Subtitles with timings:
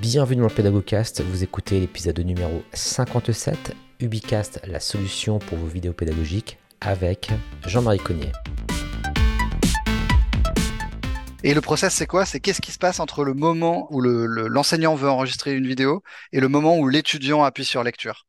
[0.00, 5.92] Bienvenue dans le Pédagogcast, vous écoutez l'épisode numéro 57, Ubicast, la solution pour vos vidéos
[5.92, 7.28] pédagogiques, avec
[7.66, 8.32] Jean-Marie Cognier.
[11.44, 12.24] Et le process, c'est quoi?
[12.24, 16.40] C'est qu'est-ce qui se passe entre le moment où l'enseignant veut enregistrer une vidéo et
[16.40, 18.26] le moment où l'étudiant appuie sur lecture?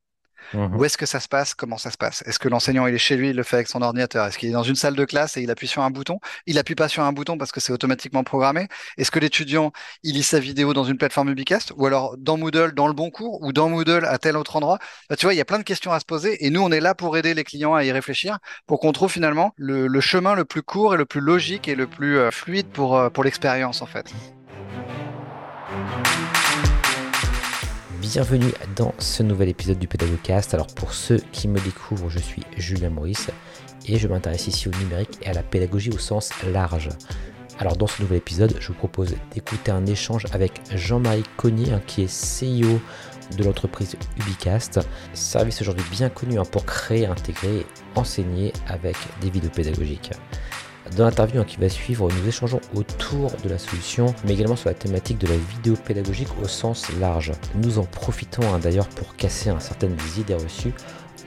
[0.53, 0.75] Mhm.
[0.75, 1.53] Où est-ce que ça se passe?
[1.53, 2.23] Comment ça se passe?
[2.25, 4.25] Est-ce que l'enseignant il est chez lui, il le fait avec son ordinateur?
[4.25, 6.19] Est-ce qu'il est dans une salle de classe et il appuie sur un bouton?
[6.45, 8.67] Il appuie pas sur un bouton parce que c'est automatiquement programmé.
[8.97, 9.71] Est-ce que l'étudiant
[10.03, 11.73] il lit sa vidéo dans une plateforme Ubicast?
[11.77, 14.79] Ou alors dans Moodle dans le bon cours ou dans Moodle à tel autre endroit?
[15.09, 16.71] Bah, Tu vois, il y a plein de questions à se poser et nous on
[16.71, 20.35] est là pour aider les clients à y réfléchir pour qu'on trouve finalement le, chemin
[20.35, 23.23] le plus court et le plus logique et le plus euh, fluide pour, euh, pour
[23.23, 24.11] l'expérience en fait.
[28.13, 30.53] Bienvenue dans ce nouvel épisode du Pédagogcast.
[30.53, 33.29] Alors pour ceux qui me découvrent, je suis Julien Maurice
[33.85, 36.89] et je m'intéresse ici au numérique et à la pédagogie au sens large.
[37.57, 41.81] Alors dans ce nouvel épisode, je vous propose d'écouter un échange avec Jean-Marie Cognier, hein,
[41.87, 42.07] qui est
[42.61, 42.81] CEO
[43.37, 44.81] de l'entreprise Ubicast,
[45.13, 50.11] service aujourd'hui bien connu hein, pour créer, intégrer et enseigner avec des vidéos pédagogiques.
[50.97, 54.75] Dans l'interview qui va suivre, nous échangeons autour de la solution, mais également sur la
[54.75, 57.31] thématique de la vidéo pédagogique au sens large.
[57.55, 60.73] Nous en profitons hein, d'ailleurs pour casser certaines idées reçues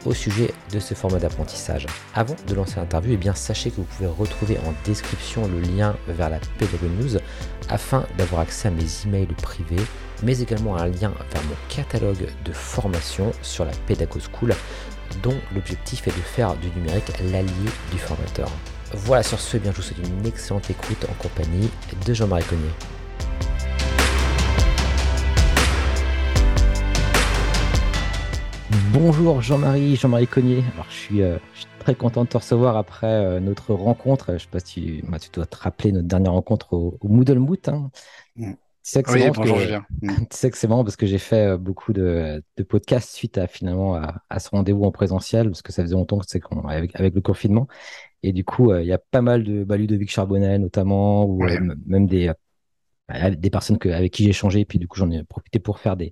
[0.05, 1.87] au sujet de ce format d'apprentissage.
[2.15, 5.97] Avant de lancer l'interview, eh bien sachez que vous pouvez retrouver en description le lien
[6.09, 7.17] vers la Pédago News
[7.71, 9.83] afin d'avoir accès à mes emails privés,
[10.23, 14.55] mais également un lien vers mon catalogue de formation sur la Pédago School,
[15.23, 18.51] dont l'objectif est de faire du numérique l'allié du formateur.
[18.97, 21.69] Voilà, sur ce, bien, je vous souhaite une excellente écoute en compagnie
[22.07, 22.71] de Jean-Marie Cognier.
[28.93, 30.63] Bonjour Jean-Marie, Jean-Marie Cognier.
[30.75, 31.39] Alors, je suis, euh,
[31.81, 34.27] très content de te recevoir après euh, notre rencontre.
[34.29, 37.39] Je ne sais pas si tu, tu, dois te rappeler notre dernière rencontre au, Moodle
[37.39, 37.69] Moot.
[37.69, 37.91] Hein.
[38.37, 38.53] Mm.
[38.53, 39.11] Tu sais que
[40.59, 44.51] c'est marrant, parce que j'ai fait euh, beaucoup de, podcasts suite à finalement à, ce
[44.51, 47.67] rendez-vous en présentiel parce que ça faisait longtemps que c'est avec, avec le confinement
[48.25, 51.45] et du coup, euh, il y a pas mal de bah, Ludovic Charbonnet notamment, ou
[51.45, 52.33] euh, même des,
[53.11, 54.61] euh, des personnes que, avec qui j'ai échangé.
[54.61, 56.11] Et puis du coup, j'en ai profité pour faire des,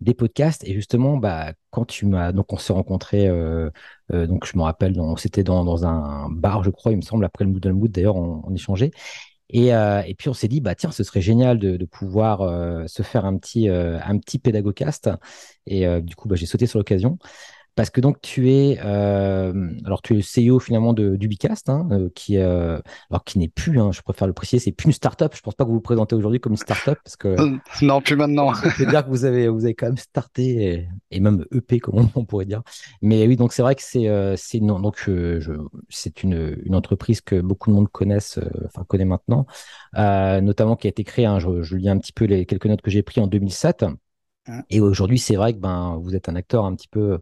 [0.00, 0.64] des podcasts.
[0.64, 3.28] Et justement, bah, quand tu m'as, donc on s'est rencontrés,
[4.10, 7.44] donc je me rappelle, c'était dans, dans, un bar, je crois, il me semble, après
[7.44, 8.90] le Moodle Mood, d'ailleurs, on, on, échangeait.
[9.50, 13.02] Et, et, puis on s'est dit, bah tiens, ce serait génial de, de pouvoir se
[13.04, 15.10] faire un petit, un petit pédagogcast.
[15.66, 17.18] Et du coup, bah, j'ai sauté sur l'occasion
[17.74, 21.88] parce que donc tu es euh, alors tu es le CEO finalement de d'Ubicast hein,
[21.90, 22.78] euh, qui euh,
[23.10, 25.34] alors qui n'est plus hein, je préfère le préciser c'est plus une startup.
[25.34, 27.34] Je pense pas que vous vous présentez aujourd'hui comme une startup parce que
[27.82, 28.52] non plus maintenant.
[28.76, 32.24] c'est dire que vous avez vous avez quand même starté et, même EP comme on,
[32.24, 32.62] pourrait dire.
[33.00, 34.06] Mais oui donc c'est vrai que c'est
[34.36, 35.40] c'est donc je,
[35.88, 39.46] c'est une, une entreprise que beaucoup de monde connaissent enfin connaît maintenant
[39.94, 42.82] notamment qui a été créée hein, je, je lis un petit peu les quelques notes
[42.82, 44.62] que j'ai pris en 2007 hein.
[44.68, 47.18] et aujourd'hui c'est vrai que ben vous êtes un acteur un petit peu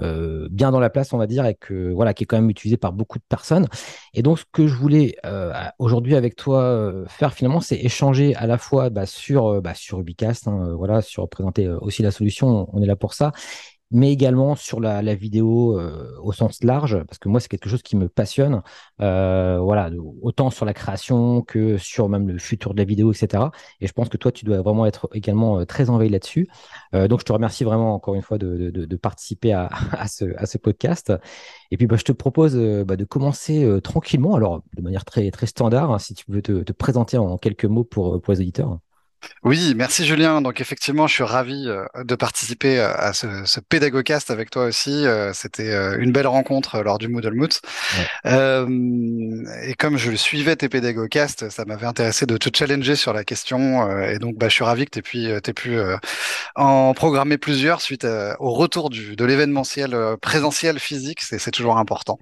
[0.00, 2.50] euh, bien dans la place, on va dire, et que voilà, qui est quand même
[2.50, 3.66] utilisé par beaucoup de personnes.
[4.14, 8.34] Et donc, ce que je voulais euh, aujourd'hui avec toi euh, faire finalement, c'est échanger
[8.36, 12.68] à la fois bah, sur bah, sur Ubicast, hein, voilà, sur présenter aussi la solution.
[12.72, 13.32] On est là pour ça,
[13.90, 17.82] mais également sur la, vidéo euh, au sens large, parce que moi, c'est quelque chose
[17.82, 18.62] qui me passionne,
[19.00, 19.90] euh, voilà,
[20.22, 23.44] autant sur la création que sur même le futur de la vidéo, etc.
[23.80, 26.48] Et je pense que toi, tu dois vraiment être également euh, très en veille là-dessus.
[26.92, 29.68] donc, je te remercie vraiment encore une fois de, participer à,
[30.08, 31.12] ce, podcast.
[31.70, 35.46] Et puis, bah, je te propose bah, de commencer tranquillement, alors de manière très, très
[35.46, 38.78] standard, hein, si tu veux te, présenter en quelques mots pour, pour les auditeurs.
[39.42, 40.42] Oui, merci Julien.
[40.42, 44.64] Donc effectivement, je suis ravi euh, de participer euh, à ce, ce pédagogcast avec toi
[44.64, 45.06] aussi.
[45.06, 47.60] Euh, c'était une belle rencontre lors du Moodle Moot.
[48.24, 53.88] et comme je suivais tes pédagocasts, ça m'avait intéressé de te challenger sur la question.
[54.02, 55.78] et donc, bah, je suis ravi que tu aies pu,
[56.54, 58.06] en programmer plusieurs suite
[58.38, 61.22] au retour du, de l'événementiel présentiel physique.
[61.22, 62.18] C'est toujours important.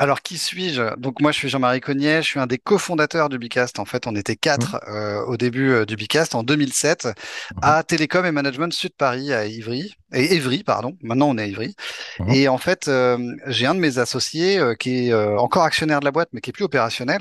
[0.00, 0.96] Alors, qui suis-je?
[0.96, 3.78] Donc, moi, je suis Jean-Marie Cognier, je suis un des cofondateurs du Bicast.
[3.78, 4.94] En fait, on était quatre mmh.
[4.94, 7.58] euh, au début euh, du Bicast en 2007 mmh.
[7.60, 9.94] à Télécom et Management Sud Paris à Ivry.
[10.14, 10.96] Et Ivry, pardon.
[11.02, 11.74] Maintenant, on est à Ivry.
[12.18, 12.30] Mmh.
[12.30, 13.18] Et en fait, euh,
[13.48, 16.54] j'ai un de mes associés qui est encore actionnaire de la boîte, mais qui est
[16.54, 17.20] plus opérationnel,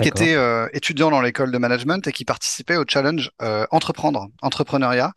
[0.00, 4.28] qui était euh, étudiant dans l'école de management et qui participait au challenge euh, entreprendre,
[4.40, 5.12] entrepreneuriat,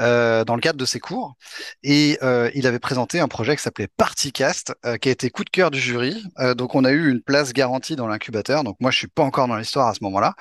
[0.00, 1.34] euh, dans le cadre de ses cours.
[1.82, 2.18] Et
[2.54, 5.78] il avait présenté un projet qui s'appelait Partycast, qui a été coup de cœur du
[5.78, 6.22] jury.
[6.56, 8.64] donc on a eu une place garantie dans l'incubateur.
[8.64, 10.34] Donc moi je suis pas encore dans l'histoire à ce moment-là,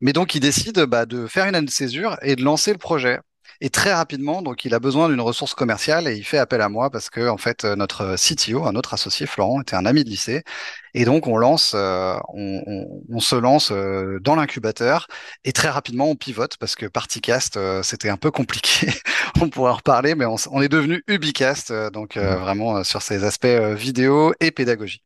[0.00, 2.78] mais donc il décide bah, de faire une année de césure et de lancer le
[2.78, 3.18] projet.
[3.62, 6.68] Et très rapidement, donc, il a besoin d'une ressource commerciale et il fait appel à
[6.70, 10.08] moi parce que, en fait, notre CTO, un autre associé, Florent, était un ami de
[10.08, 10.44] lycée.
[10.94, 15.06] Et donc, on lance, euh, on, on, on, se lance euh, dans l'incubateur
[15.44, 18.88] et très rapidement, on pivote parce que Partycast, euh, c'était un peu compliqué.
[19.40, 23.46] on pourrait en reparler, mais on, on est devenu Ubicast, donc vraiment sur ces aspects
[23.46, 25.02] vidéo et pédagogie.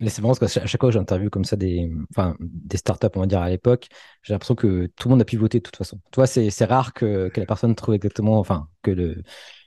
[0.00, 3.06] Mais c'est marrant parce qu'à chaque fois que j'interviewe comme ça des, enfin, des startups,
[3.14, 3.86] on va dire à l'époque,
[4.22, 6.00] j'ai l'impression que tout le monde a pivoté de toute façon.
[6.10, 9.22] Toi, c'est rare que, que la personne trouve exactement, enfin, que le,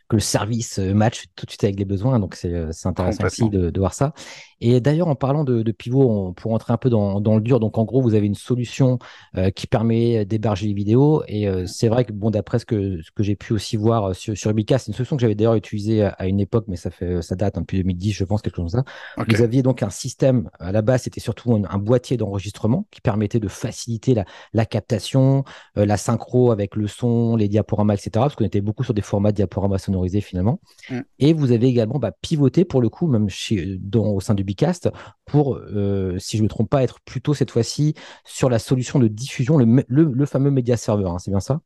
[0.09, 2.19] que le service euh, match tout de suite avec les besoins.
[2.19, 4.13] Donc, c'est euh, intéressant aussi de, de, voir ça.
[4.61, 7.41] Et d'ailleurs, en parlant de, de, pivot, on, pour entrer un peu dans, dans, le
[7.41, 8.99] dur, donc en gros, vous avez une solution
[9.35, 11.23] euh, qui permet d'héberger les vidéos.
[11.27, 14.37] Et c'est vrai que, bon, d'après ce que, ce que j'ai pu aussi voir sur,
[14.37, 17.21] sur Ubica, c'est une solution que j'avais d'ailleurs utilisée à, une époque, mais ça, fait,
[17.21, 19.25] ça date hein, depuis 2010, je pense, quelque chose comme ça.
[19.27, 23.01] Vous aviez donc un système, à la base, c'était surtout un, un boîtier d'enregistrement qui
[23.01, 25.43] permettait de faciliter la, la captation,
[25.75, 28.09] la synchro avec le son, les diaporamas, etc.
[28.13, 29.77] Parce qu'on était beaucoup sur des formats de diaporamas
[30.21, 30.59] finalement.
[30.89, 30.99] Mm.
[31.19, 34.43] Et vous avez également bah, pivoté pour le coup, même chez, dans, au sein du
[34.43, 34.89] Bicast,
[35.25, 37.93] pour, euh, si je ne me trompe pas, être plutôt cette fois-ci
[38.25, 41.13] sur la solution de diffusion, le, le, fameux média serveur.
[41.13, 41.61] Hein, c'est bien ça?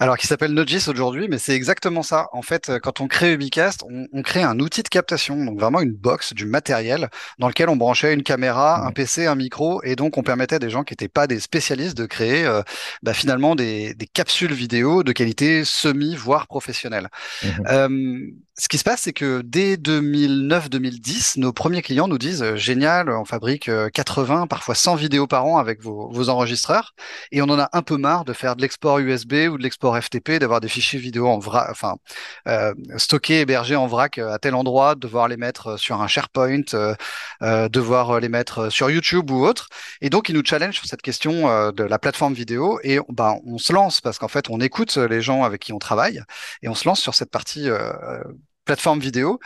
[0.00, 2.28] Alors, qui s'appelle Nodgis aujourd'hui, mais c'est exactement ça.
[2.32, 5.60] En fait, euh, quand on crée Ubicast, on, on, crée un outil de captation, donc
[5.60, 7.08] vraiment une box, du matériel,
[7.38, 10.58] dans lequel on branchait une caméra, un PC, un micro, et donc on permettait à
[10.58, 12.62] des gens qui n'étaient pas des spécialistes de créer euh,
[13.02, 17.08] bah, finalement des, des, capsules vidéo de qualité semi, voire professionnelle.
[17.42, 18.18] Mmh euh,
[18.56, 23.10] ce qui se passe, c'est que dès 2009-2010, nos premiers clients nous disent euh, génial,
[23.10, 26.94] on fabrique 80, euh, parfois 100 vidéos par an avec vos, vos, enregistreurs,
[27.32, 29.83] et on en a un peu marre de faire de l'export USB ou de l'export
[29.92, 31.96] FTP, d'avoir des fichiers vidéo en vrac, enfin
[32.48, 36.62] euh, stockés, hébergés en vrac euh, à tel endroit, devoir les mettre sur un SharePoint,
[36.74, 39.68] euh, devoir les mettre sur YouTube ou autre.
[40.00, 43.58] Et donc, ils nous challenge sur cette question de la plateforme vidéo, et bah, on
[43.58, 46.22] se lance parce qu'en fait, on écoute les gens avec qui on travaille,
[46.62, 47.68] et on se lance sur cette partie
[48.64, 49.38] plateforme vidéo.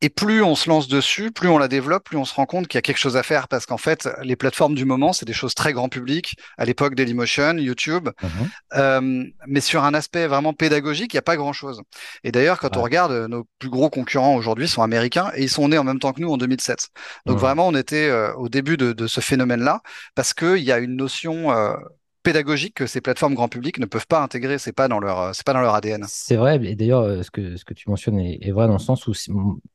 [0.00, 2.68] Et plus on se lance dessus, plus on la développe, plus on se rend compte
[2.68, 5.26] qu'il y a quelque chose à faire parce qu'en fait, les plateformes du moment, c'est
[5.26, 6.36] des choses très grand public.
[6.56, 8.30] À l'époque, Dailymotion, YouTube, mhm.
[8.74, 11.82] euh, mais sur un aspect vraiment pédagogique, il n'y a pas grand-chose.
[12.22, 15.68] Et d'ailleurs, quand on regarde, nos plus gros concurrents aujourd'hui sont américains et ils sont
[15.68, 16.88] nés en même temps que nous en 2007.
[17.26, 19.80] Donc vraiment, on était euh, au début de, de ce phénomène-là
[20.14, 21.74] parce qu'il y a une notion euh,
[22.22, 24.58] pédagogique que ces plateformes grand public ne peuvent pas intégrer.
[24.58, 26.04] C'est pas dans leur, euh, pas dans leur ADN.
[26.08, 26.60] C'est vrai.
[26.64, 29.12] Et d'ailleurs, euh, ce que, tu mentionnes est, vrai dans le sens où,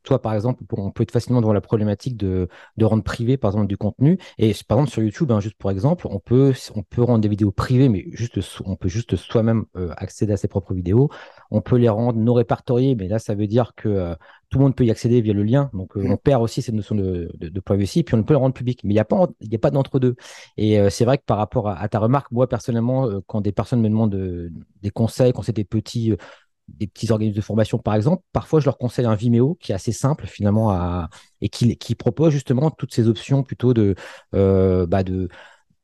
[0.03, 2.47] toi, par exemple, on peut être facilement devant la problématique de,
[2.81, 4.17] rendre privé, par exemple, du contenu.
[4.37, 6.53] Et par exemple, sur YouTube, hein, juste pour exemple, on peut,
[6.97, 10.73] rendre des vidéos privées, mais juste, on peut juste soi-même euh, accéder à ses propres
[10.73, 11.09] vidéos.
[11.51, 14.15] On peut les rendre non répertoriées, mais là, ça veut dire que
[14.53, 15.71] tout le monde peut y accéder via le lien.
[15.73, 16.11] Donc, euh, mm.
[16.11, 18.83] on perd aussi cette notion de, de, privacy, puis on peut le rendre public.
[18.83, 20.15] Mais il n'y a pas, a pas d'entre-deux.
[20.57, 23.51] Et euh, c'est vrai que par rapport à, ta remarque, moi, personnellement, euh, quand des
[23.51, 24.51] personnes me demandent
[24.81, 26.13] des conseils, quand c'est des petits,
[26.67, 29.75] des petits organismes de formation, par exemple, parfois, je leur conseille un Vimeo qui est
[29.75, 31.09] assez simple, finalement, à,
[31.41, 33.95] et qui, qui propose justement toutes ces options plutôt de,
[34.31, 35.29] bah de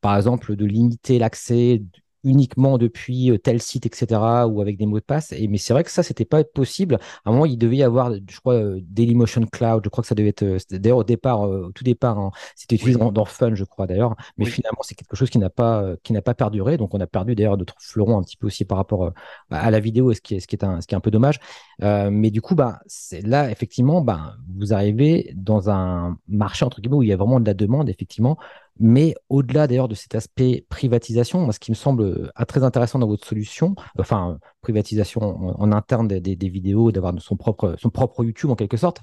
[0.00, 1.82] par exemple, de limiter l'accès
[2.24, 5.32] uniquement depuis euh, tel site, etc., ou avec des mots de passe.
[5.32, 6.98] Et, mais c'est vrai que ça, c'était pas possible.
[7.24, 9.82] À un moment, il devait y avoir, je crois, euh, Dailymotion Cloud.
[9.84, 12.76] Je crois que ça devait être, euh, d'ailleurs, au départ, au tout départ, hein, c'était
[12.76, 14.16] utilisé dans, Fun, je crois, d'ailleurs.
[14.38, 16.76] Mais finalement, c'est quelque chose qui n'a pas, qui n'a pas perduré.
[16.76, 19.12] Donc, on a perdu d'ailleurs d'autres fleurons un petit peu aussi par rapport
[19.50, 21.10] à la vidéo, ce qui est, ce qui est un, ce qui est un peu
[21.10, 21.38] dommage.
[21.80, 26.96] mais du coup, bah, c'est là, effectivement, bah, vous arrivez dans un marché, entre guillemets,
[26.96, 28.36] où il y a vraiment de la demande, effectivement,
[28.80, 33.06] mais au-delà d'ailleurs de cet aspect privatisation, ce qui me semble euh, très intéressant dans
[33.06, 38.56] votre solution, enfin, privatisation en, interne des, vidéos, d'avoir son propre, son propre YouTube en
[38.56, 39.00] quelque sorte,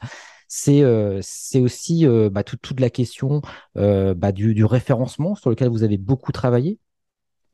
[0.47, 1.21] c'est euh,
[1.55, 3.41] aussi euh, bah, toute la question
[3.75, 6.79] bah, du, référencement sur lequel vous avez beaucoup travaillé.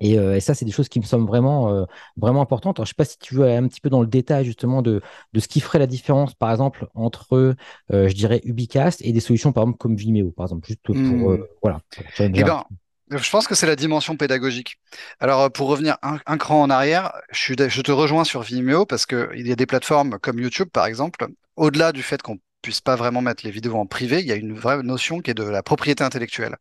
[0.04, 1.86] Euh, et, ça, c'est des choses qui me semblent vraiment, euh,
[2.18, 2.78] vraiment importantes.
[2.78, 4.82] je ne sais pas si tu veux aller un petit peu dans le détail justement
[4.82, 5.02] de,
[5.34, 7.56] de ce qui ferait la différence, par exemple, entre,
[7.92, 10.96] euh, je dirais, Ubicast et des solutions, par exemple, comme Vimeo, par exemple, juste pour,
[10.96, 11.46] hmm.
[11.62, 11.80] voilà.
[12.20, 12.64] Eh ben,
[13.10, 14.80] je pense que c'est la dimension pédagogique.
[15.20, 19.06] Alors, pour revenir un, cran en arrière, je, suis, je te rejoins sur Vimeo parce
[19.06, 22.96] qu'il y a des plateformes comme YouTube, par exemple, au-delà du fait qu'on puisse pas
[22.96, 25.43] vraiment mettre les vidéos en privé, il y a une vraie notion qui est de
[25.43, 26.55] la propriété intellectuelle.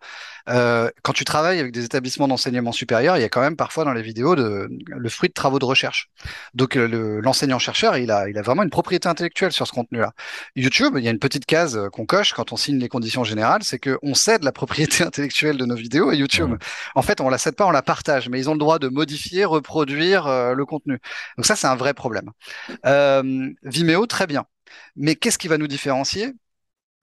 [0.49, 3.85] Euh, quand tu travailles avec des établissements d'enseignement supérieur, il y a quand même parfois
[3.85, 6.11] dans les vidéos de, le fruit de travaux de recherche.
[6.55, 10.13] Donc l'enseignant-chercheur, il a, il a vraiment une propriété intellectuelle sur ce contenu-là.
[10.57, 13.63] YouTube, il y a une petite case qu'on coche quand on signe les conditions générales,
[13.63, 16.57] c'est qu'on cède la propriété intellectuelle de nos vidéos à YouTube.
[16.97, 18.89] En fait, on la cède pas, on la partage, mais ils ont le droit de
[18.89, 20.99] modifier, reproduire euh, le contenu.
[21.37, 22.31] Donc ça, c'est un vrai problème.
[22.87, 24.45] Euh, Vimeo, très bien.
[24.97, 26.33] Mais qu'est-ce qui va nous différencier?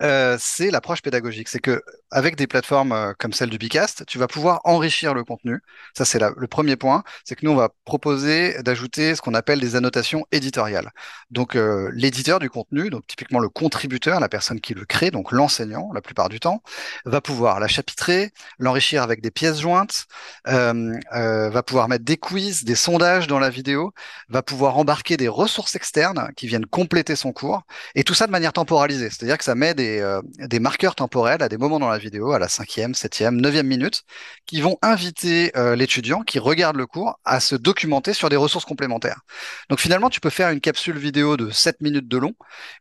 [0.02, 1.50] Euh, c'est l'approche pédagogique.
[1.50, 5.24] C'est que avec des plateformes euh, comme celle du Bicast, tu vas pouvoir enrichir le
[5.24, 5.62] contenu.
[5.96, 7.04] Ça, c'est le premier point.
[7.24, 10.92] C'est que nous, on va proposer d'ajouter ce qu'on appelle des annotations éditoriales.
[11.30, 15.32] Donc, euh, l'éditeur du contenu, donc typiquement le contributeur, la personne qui le crée, donc
[15.32, 16.64] l'enseignant, la plupart du temps,
[17.06, 20.06] va pouvoir la chapitrer, l'enrichir avec des pièces jointes,
[20.48, 23.94] euh, va pouvoir mettre des quiz, des sondages dans la vidéo,
[24.30, 27.64] va pouvoir embarquer des ressources externes qui viennent compléter son cours,
[27.96, 29.10] et tout ça de manière temporalisée.
[29.10, 32.40] C'est-à-dire que ça met des, des marqueurs temporels à des moments dans la vidéo, à
[32.40, 34.04] la cinquième, septième, neuvième minute,
[34.46, 38.66] qui vont inviter euh, l'étudiant qui regarde le cours à se documenter sur des ressources
[38.66, 39.22] complémentaires.
[39.70, 42.34] Donc finalement, tu peux faire une capsule vidéo de 7 minutes de long,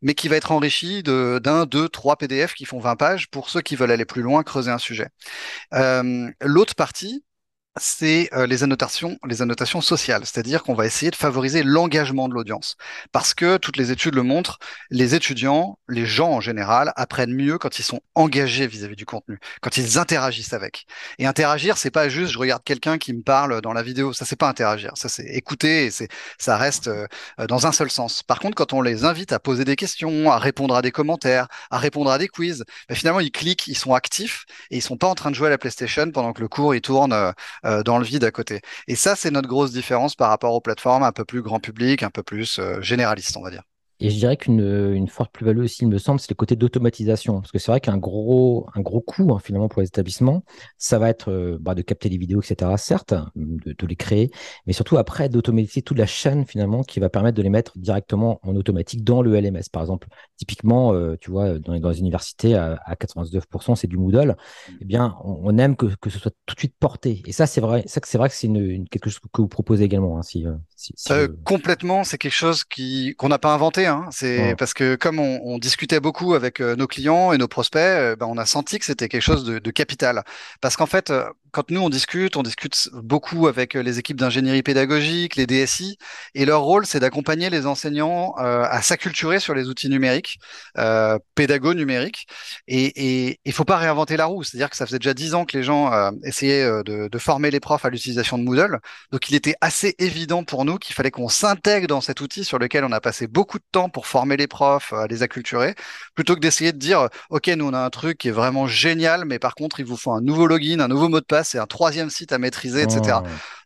[0.02, 3.60] mais qui va être enrichie d'un, deux, trois PDF qui font 20 pages pour ceux
[3.60, 5.08] qui veulent aller plus loin, creuser un sujet.
[5.74, 7.24] Euh, l'autre partie,
[7.80, 12.34] c'est euh, les annotations, les annotations sociales, c'est-à-dire qu'on va essayer de favoriser l'engagement de
[12.34, 12.76] l'audience,
[13.12, 14.58] parce que toutes les études le montrent,
[14.90, 19.38] les étudiants, les gens en général, apprennent mieux quand ils sont engagés vis-à-vis du contenu,
[19.60, 20.86] quand ils interagissent avec.
[21.18, 24.24] Et interagir, c'est pas juste je regarde quelqu'un qui me parle dans la vidéo, ça
[24.24, 26.08] c'est pas interagir, ça c'est écouter, et c'est
[26.38, 27.06] ça reste euh,
[27.48, 28.22] dans un seul sens.
[28.22, 31.48] Par contre, quand on les invite à poser des questions, à répondre à des commentaires,
[31.70, 34.96] à répondre à des quiz, ben, finalement ils cliquent, ils sont actifs et ils sont
[34.96, 37.12] pas en train de jouer à la PlayStation pendant que le cours il tourne.
[37.12, 37.32] Euh,
[37.68, 38.60] euh, dans le vide à côté.
[38.88, 42.02] Et ça, c'est notre grosse différence par rapport aux plateformes un peu plus grand public,
[42.02, 43.62] un peu plus euh, généraliste, on va dire.
[44.00, 47.40] Et je dirais qu'une une forte plus-value aussi, il me semble, c'est le côté d'automatisation.
[47.40, 50.44] Parce que c'est vrai qu'un gros, un gros coût, hein, finalement, pour les établissements,
[50.76, 54.30] ça va être euh, bah, de capter les vidéos, etc., certes, de, de les créer,
[54.66, 58.40] mais surtout après d'automatiser toute la chaîne, finalement, qui va permettre de les mettre directement
[58.42, 59.68] en automatique dans le LMS.
[59.72, 63.96] Par exemple, typiquement, euh, tu vois, dans, dans les universités, à, à 99%, c'est du
[63.96, 64.36] Moodle.
[64.80, 67.22] Eh bien, on, aime que, que, ce soit tout de suite porté.
[67.26, 69.48] Et ça, c'est vrai, ça, c'est vrai que c'est une, une, quelque chose que vous
[69.48, 70.18] proposez également.
[70.18, 71.12] Hein, si, euh, si, si
[71.44, 73.87] Complètement, c'est quelque chose qui qu'on n'a pas inventé.
[73.88, 74.08] Hein.
[74.10, 77.80] C'est parce que comme on, on, discutait beaucoup avec euh, nos clients et nos prospects,
[77.80, 80.22] euh, ben, on a senti que c'était quelque chose de, de capital.
[80.60, 84.62] Parce qu'en fait, euh, quand nous on discute, on discute beaucoup avec les équipes d'ingénierie
[84.62, 85.98] pédagogique, les DSI,
[86.34, 90.38] et leur rôle c'est d'accompagner les enseignants à s'acculturer sur les outils numériques,
[90.78, 92.26] euh, pédago numériques.
[92.66, 94.42] Et il faut pas réinventer la roue.
[94.42, 97.84] C'est-à-dire que ça faisait déjà dix ans que les gens essayaient de, former les profs
[97.84, 98.78] à l'utilisation de Moodle.
[99.10, 102.58] Donc il était assez évident pour nous qu'il fallait qu'on s'intègre dans cet outil sur
[102.58, 105.74] lequel on a passé beaucoup de temps pour former les profs, les acculturer,
[106.14, 109.24] plutôt que d'essayer de dire, OK, nous, on a un truc qui est vraiment génial,
[109.24, 111.58] mais par contre, il vous faut un nouveau login, un nouveau mot de passe et
[111.58, 113.18] un troisième site à maîtriser, etc.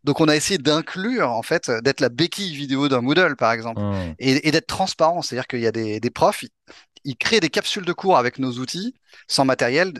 [0.05, 3.81] Donc, on a essayé d'inclure, en fait, d'être la béquille vidéo d'un Moodle, par exemple,
[4.19, 5.23] et, d'être transparent.
[5.23, 6.45] C'est-à-dire qu'il y a des, des profs,
[7.05, 8.95] ils créent des capsules de cours avec nos outils,
[9.27, 9.93] sans matériel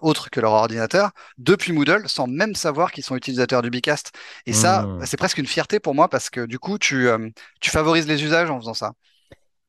[0.00, 4.12] autre que leur ordinateur, depuis Moodle, sans même savoir qu'ils sont utilisateurs du Bicast.
[4.46, 5.06] Et ça, mmh.
[5.06, 7.30] c'est presque une fierté pour moi parce que du coup, tu, euh,
[7.60, 8.92] tu favorises les usages en faisant ça.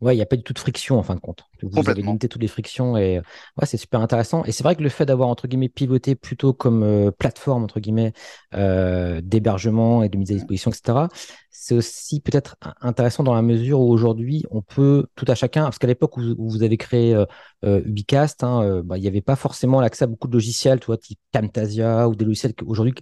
[0.02, 1.46] Ouais, il n'y a pas du tout de friction en fin de compte.
[1.72, 4.44] Vous avez limité toutes les frictions et ouais, c'est super intéressant.
[4.46, 7.80] Et c'est vrai que le fait d'avoir entre guillemets pivoté plutôt comme euh, plateforme entre
[7.80, 8.14] guillemets
[8.54, 11.08] euh, d'hébergement et de mise à disposition, etc.
[11.52, 15.80] C'est aussi peut-être intéressant dans la mesure où aujourd'hui on peut tout à chacun, parce
[15.80, 17.26] qu'à l'époque où, vous avez créé euh,
[17.64, 20.88] euh Ubicast, hein, bah, il n'y avait pas forcément l'accès à beaucoup de logiciels, tu
[20.88, 22.94] vois, type Camtasia ou des logiciels aujourd'hui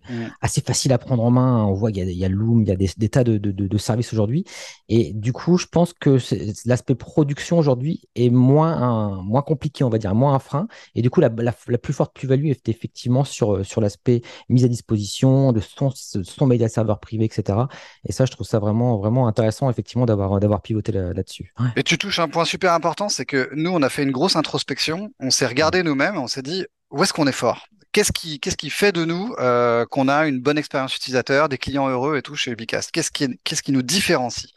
[0.41, 1.57] assez faciles à prendre en main.
[1.57, 1.65] Hein.
[1.65, 3.51] On voit qu'il y, y, a Loom, il y a des, des tas de, de,
[3.51, 4.45] de, de services aujourd'hui.
[4.87, 6.17] Et du coup, je pense que
[6.65, 10.67] l'aspect production aujourd'hui est moins, un, moins compliqué, on va dire, moins un frein.
[10.95, 14.63] Et du coup, la, la, la plus forte plus-value est effectivement sur, sur l'aspect mise
[14.65, 17.59] à disposition de son, son média serveur privé, etc.
[18.05, 21.53] Et ça, je trouve ça vraiment, vraiment intéressant, effectivement, d'avoir, d'avoir pivoté là-dessus.
[21.75, 24.35] Et tu touches un point super important, c'est que nous, on a fait une grosse
[24.35, 27.67] introspection, on s'est regardé nous-mêmes, on s'est dit, où est-ce qu'on est fort?
[27.91, 31.59] Qu'est-ce qui, qu'est-ce qui fait de nous euh, qu'on a une bonne expérience utilisateur, des
[31.59, 34.51] clients heureux et tout chez Ubicast Qu'est-ce qui, qu'est-ce qui nous différencie?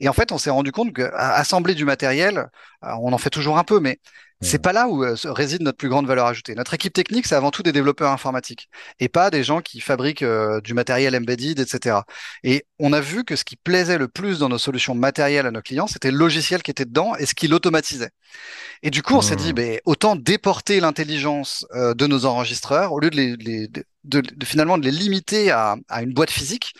[0.00, 2.48] Et en fait, on s'est rendu compte qu'assembler du matériel,
[2.82, 3.98] on en fait toujours un peu, mais
[4.40, 6.54] c'est pas là où euh, réside notre plus grande valeur ajoutée.
[6.54, 8.68] Notre équipe technique, c'est avant tout des développeurs informatiques
[9.00, 11.98] et pas des gens qui fabriquent euh, du matériel embedded, etc.
[12.42, 15.50] Et on a vu que ce qui plaisait le plus dans nos solutions matérielles à
[15.50, 18.10] nos clients, c'était le logiciel qui était dedans et ce qui l'automatisait.
[18.82, 23.00] Et du coup, on s'est dit, ben, autant déporter l'intelligence euh, de nos enregistreurs au
[23.00, 23.68] lieu de, les,
[24.04, 26.74] de, finalement de les limiter à, à une boîte physique.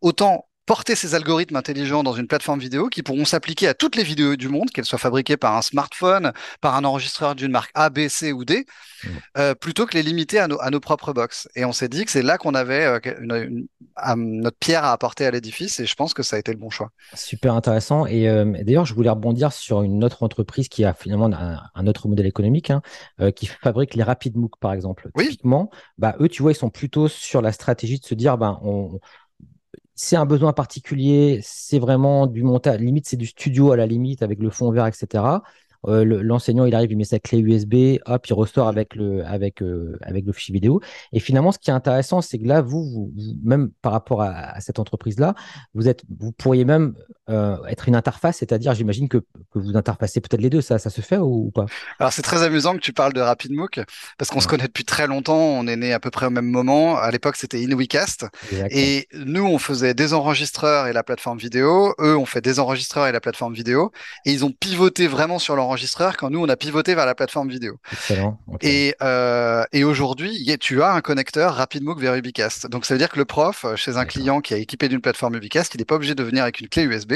[0.00, 4.04] Autant porter ces algorithmes intelligents dans une plateforme vidéo qui pourront s'appliquer à toutes les
[4.04, 7.90] vidéos du monde, qu'elles soient fabriquées par un smartphone, par un enregistreur d'une marque A,
[7.90, 8.66] B, C ou D,
[9.02, 9.08] mmh.
[9.36, 11.48] euh, plutôt que les limiter à nos, à nos propres box.
[11.56, 13.66] Et on s'est dit que c'est là qu'on avait euh, une,
[14.14, 16.70] notre pierre à apporter à l'édifice et je pense que ça a été le bon
[16.70, 16.90] choix.
[17.14, 18.06] Super intéressant.
[18.06, 21.30] Et euh, d'ailleurs, je voulais rebondir sur une autre entreprise qui a finalement
[21.74, 22.80] un, autre modèle économique, hein,
[23.34, 25.10] qui fabrique les Rapid MOOC, par exemple.
[25.16, 25.24] Oui.
[25.24, 28.60] Typiquement, bah, eux, tu vois, ils sont plutôt sur la stratégie de se dire, ben,
[28.62, 29.00] on,
[30.00, 34.22] c'est un besoin particulier, c'est vraiment du montage, limite c'est du studio à la limite
[34.22, 35.42] avec le fond vert, etc.
[35.84, 39.62] l'enseignant, il arrive, il met sa clé USB, hop, il ressort avec le, avec,
[40.02, 40.80] avec le fichier vidéo.
[41.12, 44.60] Et finalement, ce qui est intéressant, c'est que là, vous, vous, même par rapport à,
[44.60, 45.34] cette entreprise-là,
[45.74, 46.94] vous, êtes, vous pourriez même
[47.68, 51.00] être une interface, c'est-à-dire, j'imagine que, que, vous interfacez peut-être les deux, ça, ça se
[51.00, 51.66] fait ou, pas?
[51.98, 53.80] Alors, c'est très amusant que tu parles de RapidMook,
[54.18, 56.46] parce qu'on se connaît depuis très longtemps, on est né à peu près au même
[56.46, 56.96] moment.
[56.96, 58.26] À l'époque, c'était InWeCast.
[58.70, 61.94] Et nous, on faisait des enregistreurs et la plateforme vidéo.
[61.98, 63.92] Eux, on fait des enregistreurs et la plateforme vidéo.
[64.24, 67.48] Et ils ont pivoté vraiment sur l'enregistreur quand nous, on a pivoté vers la plateforme
[67.48, 67.76] vidéo.
[67.92, 68.38] Excellent.
[68.60, 72.66] Et, euh, et aujourd'hui, tu as un connecteur RapidMook vers Ubicast.
[72.68, 75.00] Donc, ça veut dire que le prof, euh, chez un client qui est équipé d'une
[75.00, 77.14] plateforme Ubicast, il n'est pas obligé de venir avec une clé USB.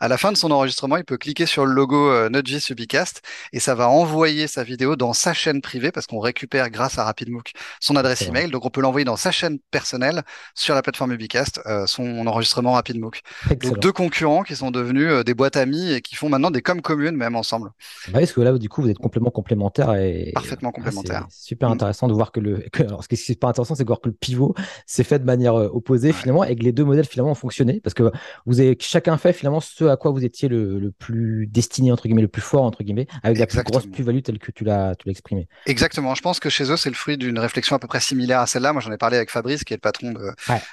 [0.00, 3.20] À la fin de son enregistrement, il peut cliquer sur le logo euh, Node.js Ubicast
[3.52, 7.04] et ça va envoyer sa vidéo dans sa chaîne privée parce qu'on récupère grâce à
[7.04, 8.50] RapidMook son adresse email.
[8.50, 10.22] Donc, on peut l'envoyer dans sa chaîne personnelle
[10.54, 13.20] sur la plateforme Ubicast, euh, son enregistrement RapidMook.
[13.60, 16.80] Donc, deux concurrents qui sont devenus des boîtes amies et qui font maintenant des coms
[16.80, 17.72] communes même ensemble.
[18.08, 21.26] Bah, parce que là, du coup, vous êtes complètement complémentaires et parfaitement complémentaires.
[21.30, 21.72] super mm.
[21.72, 22.64] intéressant de voir que le.
[22.78, 24.54] alors, ce qui est super intéressant, c'est de voir que le pivot
[24.86, 27.80] s'est fait de manière euh, opposée finalement et que les deux modèles finalement ont fonctionné
[27.80, 28.10] parce que
[28.46, 32.22] vous avez chacun fait finalement ce à quoi vous étiez le, plus destiné entre guillemets,
[32.22, 35.48] le plus fort entre guillemets, avec la plus grosse plus-value telle que tu l'as exprimé.
[35.66, 36.14] Exactement.
[36.14, 38.46] Je pense que chez eux, c'est le fruit d'une réflexion à peu près similaire à
[38.46, 38.72] celle-là.
[38.72, 40.32] Moi, j'en ai parlé avec Fabrice, qui est le patron de,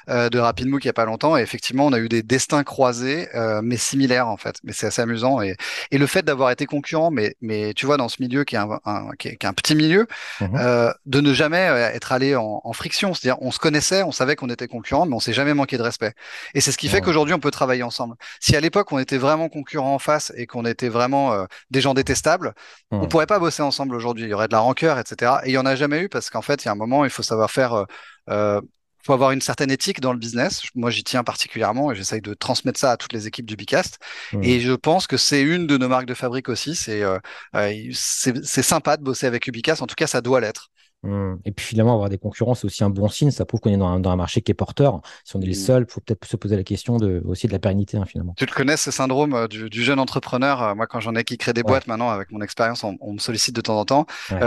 [0.10, 1.38] euh, de RapidMook il n'y a pas longtemps.
[1.38, 4.60] Et effectivement, on a eu des destins croisés, euh, mais similaires en fait.
[4.64, 5.42] Mais c'est assez amusant.
[5.42, 5.56] Et,
[5.92, 8.60] et le fait d'avoir été concurrent, mais, mais tu vois, dans ce milieu qui est
[8.60, 10.08] un, qui, est, un petit milieu,
[10.42, 10.56] mhm.
[10.56, 13.14] euh, de ne jamais être allé en, en friction.
[13.14, 15.84] C'est-à-dire, on se connaissait, on savait qu'on était concurrents, mais on s'est jamais manqué de
[15.84, 16.14] respect.
[16.54, 18.16] Et c'est ce qui fait qu'aujourd'hui, on peut travailler ensemble.
[18.40, 21.94] Si à l'époque, on était vraiment concurrents en face et qu'on était vraiment des gens
[21.94, 22.54] détestables,
[22.92, 23.10] on mhm.
[23.10, 24.26] pourrait pas bosser ensemble aujourd'hui.
[24.26, 25.38] Il y aurait de la rancœur, etc.
[25.44, 27.06] Et il y en a jamais eu parce qu'en fait, il y a un moment,
[27.06, 27.86] il faut savoir faire
[28.30, 28.62] euh,
[29.08, 30.64] faut avoir une certaine éthique dans le business.
[30.76, 34.00] Moi, j'y tiens particulièrement et j'essaye de transmettre ça à toutes les équipes du Bicast.
[34.34, 34.44] Mmh.
[34.44, 36.76] Et je pense que c'est une de nos marques de fabrique aussi.
[36.76, 37.18] C'est euh,
[37.56, 39.82] euh c'est sympa de bosser avec Ubicast.
[39.82, 40.72] En tout cas, ça doit l'être.
[41.04, 41.36] Mmh.
[41.46, 43.32] Et puis finalement, avoir des concurrents, c'est aussi un bon signe.
[43.32, 45.00] Ça prouve qu'on est dans un, dans un, marché qui est porteur.
[45.24, 45.56] Si on est les mmh.
[45.56, 48.34] seuls, il faut peut-être se poser la question de, aussi de la pérennité hein, finalement.
[48.36, 50.76] Tu le connais, ce syndrome euh, du, du jeune entrepreneur.
[50.76, 53.20] Moi, quand j'en ai qui créent des boîtes maintenant, avec mon expérience, on, on, me
[53.20, 54.06] sollicite de temps en temps.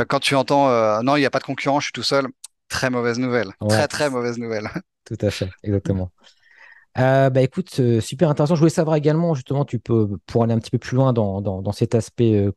[0.08, 2.26] quand tu entends non, il n'y a pas de concurrent, je suis tout seul
[2.70, 3.50] Très mauvaise nouvelle.
[3.68, 4.68] Très, très mauvaise nouvelle.
[5.04, 6.10] Tout à fait, exactement.
[6.98, 8.54] Euh, bah écoute, euh, super intéressant.
[8.54, 11.40] Je voulais savoir également, justement, tu peux, pour aller un petit peu plus loin dans,
[11.40, 12.52] dans, cet aspect euh,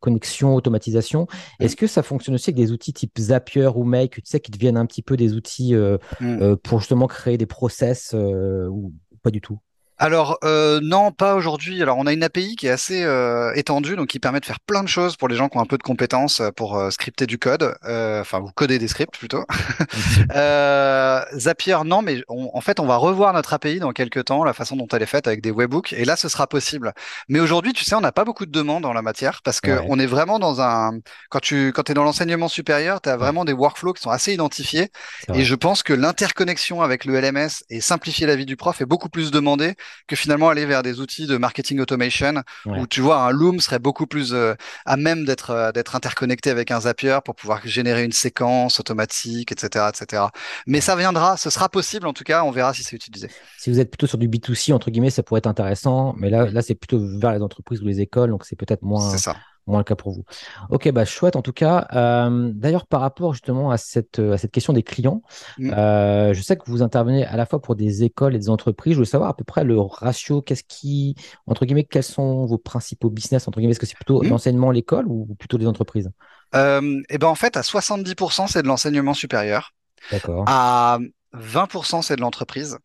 [0.00, 1.26] connexion, automatisation,
[1.60, 1.64] mm.
[1.64, 4.50] est-ce que ça fonctionne aussi avec des outils type Zapier ou Make, tu sais, qui
[4.50, 6.56] deviennent un petit peu des outils mm.
[6.62, 9.58] pour justement créer des process ou pas du tout?
[9.96, 11.80] Alors euh, non, pas aujourd'hui.
[11.80, 14.58] Alors on a une API qui est assez euh, étendue, donc qui permet de faire
[14.58, 16.90] plein de choses pour les gens qui ont un peu de compétences euh, pour euh,
[16.90, 19.44] scripter du code, euh, enfin ou coder des scripts plutôt.
[21.38, 24.74] Zapier non, mais en fait on va revoir notre API dans quelques temps, la façon
[24.74, 26.92] dont elle est faite avec des webbooks, et là ce sera possible.
[27.28, 29.78] Mais aujourd'hui, tu sais, on n'a pas beaucoup de demandes en la matière parce que
[29.88, 30.98] on est vraiment dans un
[31.30, 34.34] quand tu quand es dans l'enseignement supérieur, tu as vraiment des workflows qui sont assez
[34.34, 34.90] identifiés,
[35.34, 38.86] et je pense que l'interconnexion avec le LMS et simplifier la vie du prof est
[38.86, 39.74] beaucoup plus demandée
[40.06, 43.78] que finalement aller vers des outils de marketing automation où tu vois un Loom serait
[43.78, 44.54] beaucoup plus euh,
[44.86, 49.52] à même d'être euh, d'être interconnecté avec un Zapier pour pouvoir générer une séquence automatique,
[49.52, 50.24] etc., etc.
[50.66, 53.28] Mais ça viendra, ce sera possible en tout cas, on verra si c'est utilisé.
[53.58, 56.46] Si vous êtes plutôt sur du B2C entre guillemets, ça pourrait être intéressant, mais là
[56.46, 59.10] là c'est plutôt vers les entreprises ou les écoles, donc c'est peut-être moins.
[59.10, 60.24] C'est ça moins le cas pour vous.
[60.70, 61.86] Ok, bah chouette en tout cas.
[61.92, 65.22] Euh, d'ailleurs, par rapport justement à cette, à cette question des clients,
[65.58, 65.72] mm.
[65.72, 68.92] euh, je sais que vous intervenez à la fois pour des écoles et des entreprises.
[68.92, 71.14] Je voulais savoir à peu près le ratio, qu'est-ce qui,
[71.46, 74.28] entre guillemets, quels sont vos principaux business, entre guillemets, est-ce que c'est plutôt mm.
[74.28, 76.10] l'enseignement, l'école ou plutôt les entreprises?
[76.54, 79.72] Euh, Eh ben en fait, à 70%, c'est de l'enseignement supérieur.
[80.10, 80.44] D'accord.
[80.46, 80.98] À
[81.34, 82.78] 20%, c'est de l'entreprise.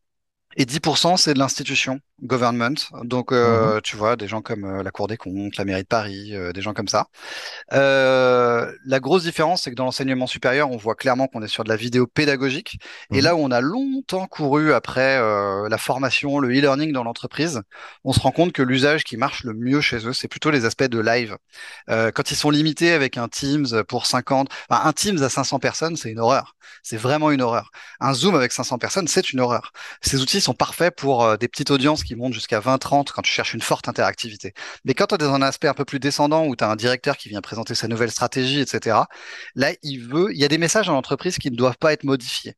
[0.56, 2.74] Et 10%, c'est de l'institution, government.
[3.04, 3.80] Donc, euh, mhm.
[3.82, 6.52] tu vois, des gens comme euh, la Cour des comptes, la mairie de Paris, euh,
[6.52, 7.06] des gens comme ça.
[7.70, 11.68] la grosse différence, c'est que dans l'enseignement supérieur, on voit clairement qu'on est sur de
[11.68, 12.78] la vidéo pédagogique.
[13.12, 13.24] Et mhm.
[13.24, 15.20] là où on a longtemps couru après
[15.68, 17.62] la formation, le e-learning dans l'entreprise,
[18.04, 20.64] on se rend compte que l'usage qui marche le mieux chez eux, c'est plutôt les
[20.64, 21.36] aspects de live.
[21.88, 25.96] quand ils sont limités avec un Teams pour 50, enfin, un Teams à 500 personnes,
[25.96, 26.56] c'est une horreur.
[26.82, 27.70] C'est vraiment une horreur.
[28.00, 29.72] Un Zoom avec 500 personnes, c'est une horreur.
[30.00, 33.32] Ces outils sont parfaits pour euh, des petites audiences qui montent jusqu'à 20-30 quand tu
[33.32, 34.54] cherches une forte interactivité.
[34.84, 36.76] Mais quand tu es dans un aspect un peu plus descendant où tu as un
[36.76, 38.98] directeur qui vient présenter sa nouvelle stratégie, etc.,
[39.54, 42.04] là, il veut, il y a des messages dans l'entreprise qui ne doivent pas être
[42.04, 42.54] modifiés.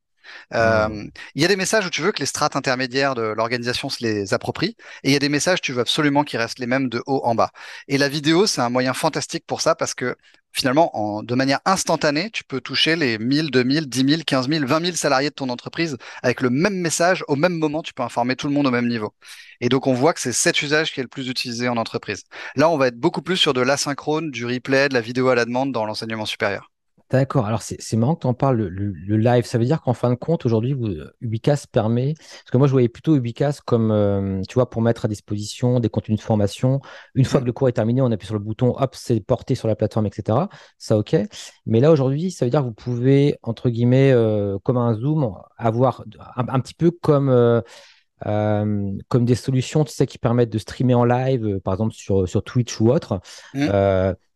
[0.55, 3.89] Euh, il y a des messages où tu veux que les strates intermédiaires de l'organisation
[3.89, 6.59] se les approprient, et il y a des messages où tu veux absolument qu'ils restent
[6.59, 7.51] les mêmes de haut en bas.
[7.89, 10.17] Et la vidéo, c'est un moyen fantastique pour ça parce que
[10.53, 14.67] finalement, en, de manière instantanée, tu peux toucher les 1000, 2000, 10 000, 15 000,
[14.67, 18.03] 20 000 salariés de ton entreprise avec le même message, au même moment, tu peux
[18.03, 19.15] informer tout le monde au même niveau.
[19.61, 22.25] Et donc, on voit que c'est cet usage qui est le plus utilisé en entreprise.
[22.57, 25.35] Là, on va être beaucoup plus sur de l'asynchrone, du replay, de la vidéo à
[25.35, 26.72] la demande dans l'enseignement supérieur.
[27.13, 27.45] D'accord.
[27.45, 29.45] Alors, c'est marrant que tu en parles, le, live.
[29.45, 30.75] Ça veut dire qu'en fin de compte, aujourd'hui,
[31.21, 32.15] Ubicast permet.
[32.15, 35.79] Parce que moi, je voyais plutôt Ubicast comme, euh, tu vois, pour mettre à disposition
[35.79, 36.81] des contenus de formation.
[37.15, 39.55] Une fois que le cours est terminé, on appuie sur le bouton, hop, c'est porté
[39.55, 40.39] sur la plateforme, etc.
[40.79, 41.15] Ça, OK.
[41.67, 45.35] Mais là, aujourd'hui, ça veut dire que vous pouvez, entre guillemets, euh, comme un Zoom,
[45.59, 46.05] avoir
[46.37, 47.29] un, petit peu comme.
[47.29, 47.61] Euh,
[48.25, 52.43] comme des solutions, tu sais, qui permettent de streamer en live, par exemple sur, sur
[52.43, 53.21] Twitch ou autre.
[53.53, 53.67] Mmh.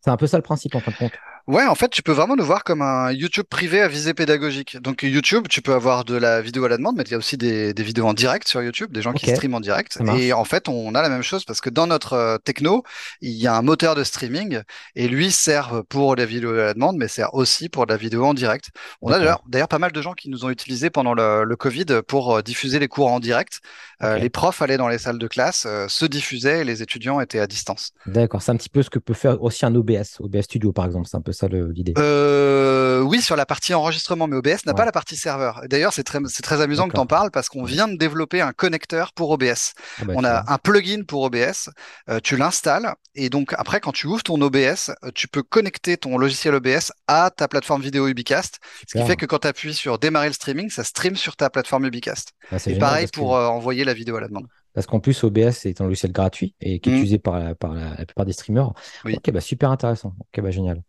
[0.01, 1.13] c'est un peu ça le principe en fin de compte.
[1.47, 4.79] Ouais, en fait, tu peux vraiment nous voir comme un YouTube privé à visée pédagogique.
[4.83, 7.19] Donc YouTube, tu peux avoir de la vidéo à la demande, mais il y a
[7.19, 9.97] aussi des, vidéos en direct sur YouTube, des gens qui streament en direct.
[10.19, 12.83] Et en fait, on a la même chose parce que dans notre euh, techno,
[13.21, 14.61] il y a un moteur de streaming
[14.97, 18.25] et lui sert pour la vidéo à la demande, mais sert aussi pour la vidéo
[18.25, 18.71] en direct.
[19.01, 22.35] On a d'ailleurs pas mal de gens qui nous ont utilisés pendant le, Covid pour
[22.35, 23.61] euh, diffuser les cours en direct.
[24.03, 27.39] Euh, les profs allaient dans les salles de classe, se diffusaient et les étudiants étaient
[27.39, 27.93] à distance.
[28.07, 30.87] D'accord, c'est un petit peu ce que peut faire aussi un OBS, OBS Studio par
[30.87, 34.75] exemple, c'est un peu ça l'idée euh, Oui, sur la partie enregistrement, mais OBS n'a
[34.75, 35.61] pas la partie serveur.
[35.69, 38.53] D'ailleurs, c'est très, très amusant que tu en parles parce qu'on vient de développer un
[38.53, 39.75] connecteur pour OBS.
[40.01, 41.71] Ah bah, on a un plugin pour OBS,
[42.09, 45.97] euh, tu l'installes et donc après, quand tu ouvres ton OBS, euh, tu peux connecter
[45.97, 49.75] ton logiciel OBS à ta plateforme vidéo Ubicast, ce qui fait que quand tu appuies
[49.75, 52.33] sur démarrer le streaming, ça stream sur ta plateforme Ubicast.
[52.51, 54.47] Ah, et pareil pour envoyer la vidéo à la demande.
[54.77, 56.97] Parce qu'en plus, OBS est un logiciel gratuit et qui est mmh.
[56.97, 58.75] utilisé par, la, par la, plupart des streamers.
[59.07, 60.15] Ok, bah super intéressant.
[60.21, 60.83] Ok, bah génial.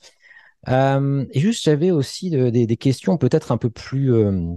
[0.70, 4.54] Euh, et juste, j'avais aussi des, questions peut-être un peu plus euh,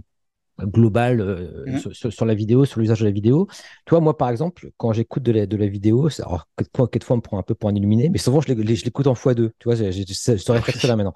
[0.61, 2.11] globales euh, mmh.
[2.11, 3.49] sur, la vidéo, sur l'usage de la vidéo.
[3.87, 6.49] Toi, moi, par exemple, quand j'écoute de la, de la vidéo, alors,
[6.91, 9.51] quelquefois, on me prend un peu pour un illuminé, mais souvent, je l'écoute en x2.
[9.59, 11.15] Tu vois, j'ai ce réflexe-là maintenant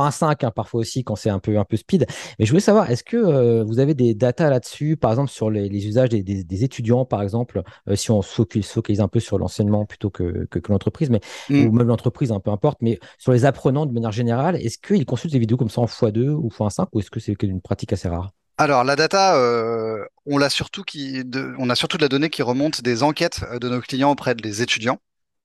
[0.00, 2.06] un 5 hein, parfois aussi quand c'est un peu, un peu speed.
[2.38, 5.50] Mais je voulais savoir, est-ce que euh, vous avez des datas là-dessus, par exemple sur
[5.50, 9.84] les, usages des, étudiants, par exemple, euh, si on se focalise, un peu sur l'enseignement
[9.84, 11.66] plutôt que, que, l'entreprise, mais mm.
[11.66, 15.04] ou même l'entreprise, un peu importe, mais sur les apprenants de manière générale, est-ce qu'ils
[15.04, 17.92] consultent des vidéos comme ça en x2 ou x1.5 ou est-ce que c'est une pratique
[17.92, 18.30] assez rare?
[18.58, 21.22] Alors la data, euh, on l'a surtout qui,
[21.58, 24.62] on a surtout de la donnée qui remonte des enquêtes de nos clients auprès des
[24.62, 24.98] étudiants.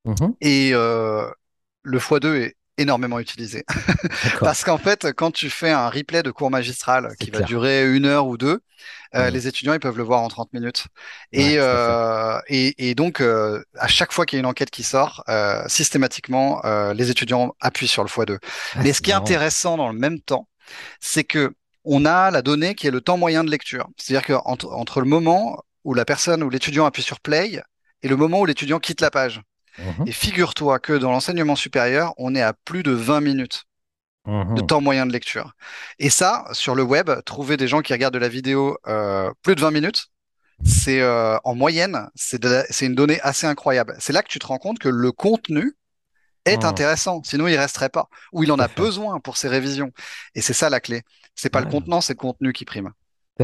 [0.05, 3.66] Mmh Et le x2 est énormément utilisé.
[4.40, 8.06] Parce qu'en fait, quand tu fais un replay de cours magistral qui va durer une
[8.06, 8.62] heure ou deux,
[9.16, 10.86] euh, les étudiants ils peuvent le voir en 30 minutes.
[11.32, 14.84] Et, euh, et, et, donc, euh, à chaque fois qu'il y a une enquête qui
[14.84, 15.24] sort,
[15.68, 16.62] systématiquement,
[16.94, 18.38] les étudiants appuient sur le x2.
[18.76, 20.48] Ah, Mais ce qui est intéressant dans le même temps,
[21.00, 21.54] c'est que
[21.90, 23.88] on a la donnée qui est le temps moyen de lecture.
[23.96, 27.62] C'est-à-dire qu'entre entre le moment où la personne ou l'étudiant appuie sur play
[28.02, 29.42] et le moment où l'étudiant quitte la page.
[29.78, 30.08] Mhm.
[30.08, 33.63] Et figure-toi que dans l'enseignement supérieur, on est à plus de 20 minutes
[34.28, 34.68] de mhm.
[34.68, 35.54] temps moyen de lecture.
[36.00, 39.56] Et ça, sur le web, trouver des gens qui regardent de la vidéo euh, plus
[39.56, 40.08] de 20 minutes,
[40.66, 42.42] c'est euh, en moyenne, c'est
[42.82, 43.96] une donnée assez incroyable.
[44.00, 45.78] C'est là que tu te rends compte que le contenu
[46.46, 46.70] est mhm.
[46.70, 49.92] intéressant, sinon il resterait pas, ou il en a besoin pour ses révisions.
[50.36, 51.04] Et c'est ça la clé.
[51.36, 52.92] C'est pas le contenant, c'est le contenu qui prime.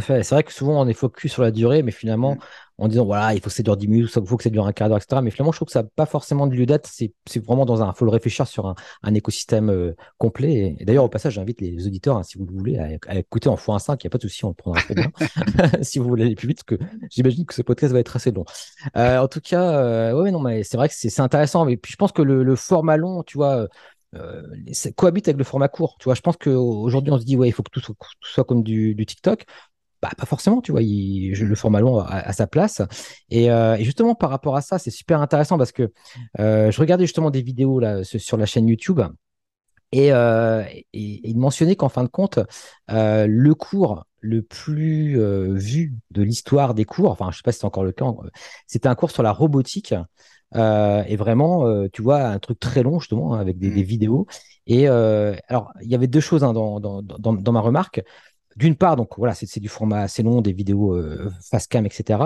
[0.01, 2.37] C'est vrai que souvent on est focus sur la durée, mais finalement,
[2.79, 4.65] en disant voilà, il faut que ça dure 10 minutes, il faut que ça dure
[4.65, 5.21] un quart d'heure, etc.
[5.21, 6.89] Mais finalement, je trouve que ça n'a pas forcément de lieu d'être.
[6.89, 7.13] C'est
[7.45, 7.91] vraiment dans un.
[7.91, 10.75] Il faut le réfléchir sur un, écosystème euh, complet.
[10.79, 12.77] Et, d'ailleurs, au passage, j'invite les auditeurs, hein, si vous le voulez,
[13.07, 13.97] à, écouter en x1.5.
[13.99, 15.11] Il n'y a pas de souci, on le prendra très bien.
[15.81, 18.31] si vous voulez aller plus vite, parce que j'imagine que ce podcast va être assez
[18.31, 18.45] long.
[18.97, 21.65] Euh, en tout cas, euh, ouais, non, mais c'est vrai que c'est intéressant.
[21.65, 23.67] Mais puis, je pense que le, format long, tu vois.
[24.95, 25.95] cohabite avec le format court.
[25.99, 28.63] Tu vois, je pense qu'aujourd'hui, on se dit, ouais, il faut que tout soit, comme
[28.63, 29.45] du, du TikTok.
[30.03, 32.81] Bah, pas forcément, tu vois, le format long a, sa place.
[33.31, 35.93] Euh, et, justement, par rapport à ça, c'est super intéressant parce que
[36.41, 38.99] euh, je regardais justement des vidéos là, sur la chaîne YouTube
[39.93, 40.61] et, euh,
[40.91, 42.39] il mentionnait qu'en fin de compte,
[42.89, 45.17] le cours le plus
[45.53, 48.07] vu de l'histoire des cours, enfin, je sais pas si c'est encore le cas,
[48.67, 49.95] c'était un cours sur la robotique.
[50.53, 53.83] et vraiment, tu vois, un truc très long justement avec des, mmh.
[53.83, 54.27] vidéos.
[54.67, 58.01] Et alors, il y avait deux choses hein, dans, dans, ma remarque.
[58.55, 62.19] D'une part, donc voilà, c'est du format assez long, des vidéos euh, face cam, etc.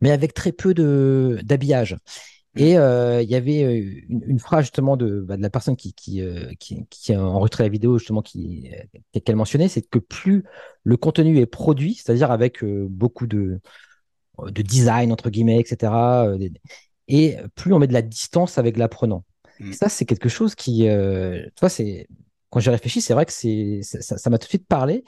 [0.00, 0.74] Mais avec très peu
[1.42, 1.96] d'habillage.
[2.56, 5.92] Et euh, il y avait euh, une, phrase justement de, bah, de, la personne qui,
[5.92, 6.22] qui,
[6.88, 8.70] qui, a enregistré la vidéo justement qui
[9.24, 10.44] qu'elle mentionnait, c'est que plus
[10.84, 13.60] le contenu est produit, c'est-à-dire avec beaucoup de,
[14.40, 15.92] de design entre guillemets, etc.
[17.08, 19.24] et plus on met de la distance avec l'apprenant.
[19.58, 19.72] Mm.
[19.72, 22.06] Ça, c'est quelque chose qui, tu vois, c'est
[22.54, 25.02] quand j'ai réfléchi, c'est vrai que c'est ça m'a tout de suite parlé.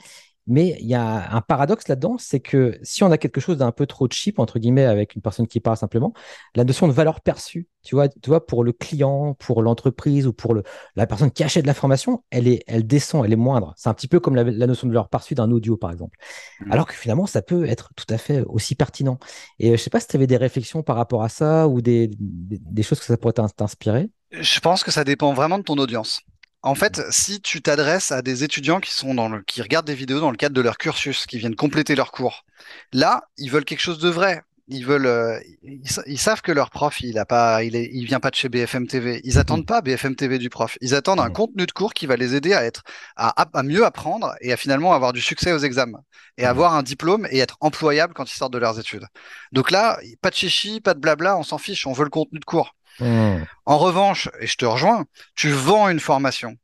[0.49, 3.73] Mais il y a un paradoxe là-dedans, c'est que si on a quelque chose d'un
[3.73, 6.13] peu trop cheap, entre guillemets, avec une personne qui parle simplement,
[6.55, 10.31] la notion de valeur perçue, tu vois, tu vois pour le client, pour l'entreprise ou
[10.31, 10.63] pour le,
[10.95, 13.73] la personne qui achète de l'information, elle, est, elle descend, elle est moindre.
[13.75, 16.17] C'est un petit peu comme la, notion de valeur perçue d'un audio, par exemple.
[16.61, 16.71] Mmh.
[16.71, 19.19] Alors que finalement, ça peut être tout à fait aussi pertinent.
[19.59, 21.81] Et euh, je sais pas si tu avais des réflexions par rapport à ça ou
[21.81, 24.09] des, des, des choses que ça pourrait t'inspirer.
[24.31, 26.21] Je pense que ça dépend vraiment de ton audience.
[26.67, 29.95] En fait, si tu t'adresses à des étudiants qui sont dans le, qui regardent des
[29.95, 32.43] vidéos dans le cadre de leur cursus, qui viennent compléter leur cours,
[32.91, 34.41] là, ils veulent quelque chose de vrai.
[34.67, 38.19] Ils veulent, euh, ils, savent que leur prof, il a pas, il, est, il vient
[38.19, 39.21] pas de chez BFM TV.
[39.23, 40.77] Ils attendent pas BFM TV du prof.
[40.81, 42.83] Ils attendent un contenu de cours qui va les aider à être,
[43.15, 46.03] à, à mieux apprendre et à finalement avoir du succès aux examens
[46.35, 49.05] et avoir un diplôme et être employable quand ils sortent de leurs études.
[49.53, 51.87] Donc là, pas de chichi, pas de blabla, on s'en fiche.
[51.87, 52.76] On veut le contenu de cours.
[52.99, 55.05] En revanche, et je te rejoins,
[55.35, 56.57] tu vends une formation.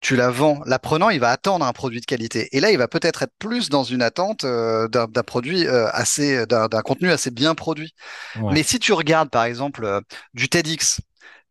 [0.00, 0.60] Tu la vends.
[0.66, 2.48] L'apprenant, il va attendre un produit de qualité.
[2.50, 6.44] Et là, il va peut-être être plus dans une attente euh, d'un produit euh, assez,
[6.46, 7.94] d'un contenu assez bien produit.
[8.50, 10.00] Mais si tu regardes, par exemple, euh,
[10.34, 11.00] du TEDx,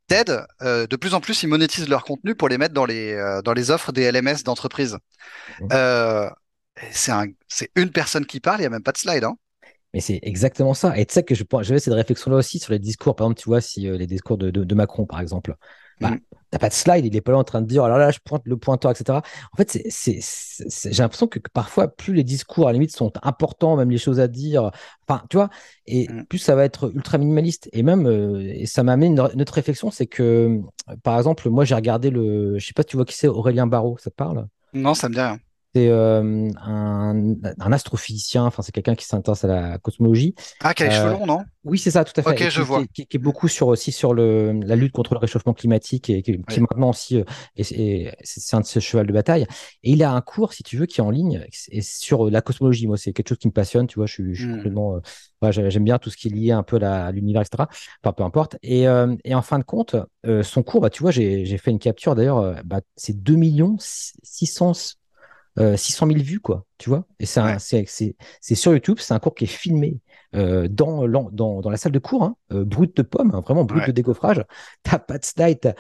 [0.08, 3.16] TED, de plus en plus, ils monétisent leur contenu pour les mettre dans les,
[3.46, 4.98] dans les offres des LMS d'entreprise.
[7.48, 9.24] C'est une personne qui parle, il n'y a même pas de slide.
[9.24, 9.38] Hein.
[9.94, 10.98] Mais c'est exactement ça.
[10.98, 13.16] Et tu sais que j'avais cette réflexion-là aussi sur les discours.
[13.16, 15.56] Par exemple, tu vois, si euh, les discours de, de, Macron, par exemple,
[16.00, 16.20] bah, mm.
[16.50, 18.20] t'as pas de slide, il est pas là en train de dire, alors là, je
[18.24, 19.20] pointe le pointeur, etc.
[19.52, 20.20] En fait, c'est,
[20.92, 24.22] j'ai l'impression que, parfois, plus les discours, à la limite, sont importants, même les choses
[24.22, 24.72] à dire,
[25.08, 25.50] enfin, tu vois,
[25.88, 26.26] et mm.
[26.28, 27.70] plus ça va être ultra minimaliste.
[27.74, 30.62] Et même, euh, et ça m'a amené une, autre réflexion, c'est que,
[31.04, 33.68] par exemple, moi, j'ai regardé le, je sais pas si tu vois qui c'est, Aurélien
[33.68, 34.48] Barraud, ça te parle?
[34.74, 35.38] Non, ça me dit rien.
[35.74, 40.36] C'est euh, un, un, astrophysicien, enfin c'est quelqu'un qui s'intéresse à la cosmologie.
[40.60, 41.46] Ah, qui a les cheveux euh, longs, non?
[41.64, 42.30] Oui, c'est ça, tout à fait.
[42.30, 42.84] Ok, je qui, vois.
[42.94, 46.38] Qui, est beaucoup sur aussi sur le, la lutte contre le réchauffement climatique et qui,
[46.60, 47.24] maintenant aussi euh,
[47.56, 49.46] c'est un de ses chevals de bataille.
[49.84, 52.42] Et il a un cours, si tu veux, qui est en ligne et sur la
[52.42, 52.88] cosmologie.
[52.88, 53.88] Moi, c'est quelque chose qui me passionne.
[53.88, 54.56] Tu vois, je suis, je suis hmm.
[54.58, 55.00] complètement,
[55.52, 57.64] j'aime bien tout ce qui est lié un peu à l'univers, etc.
[58.04, 58.58] Enfin, peu importe.
[58.62, 58.88] Et,
[59.24, 59.96] et en fin de compte,
[60.44, 62.14] son cours, bah, tu vois, j'ai fait une capture.
[62.16, 64.98] D'ailleurs, bah, c'est 2 millions 600
[65.58, 67.06] 600 000 vues, quoi, tu vois.
[67.20, 70.00] Et c'est sur YouTube, c'est un cours qui est filmé
[70.34, 73.66] euh, dans, dans, dans, la salle de cours, hein, euh, brut de pomme, hein, vraiment
[73.66, 74.44] brut de décoffrage.
[74.84, 75.76] T'as pas de slide,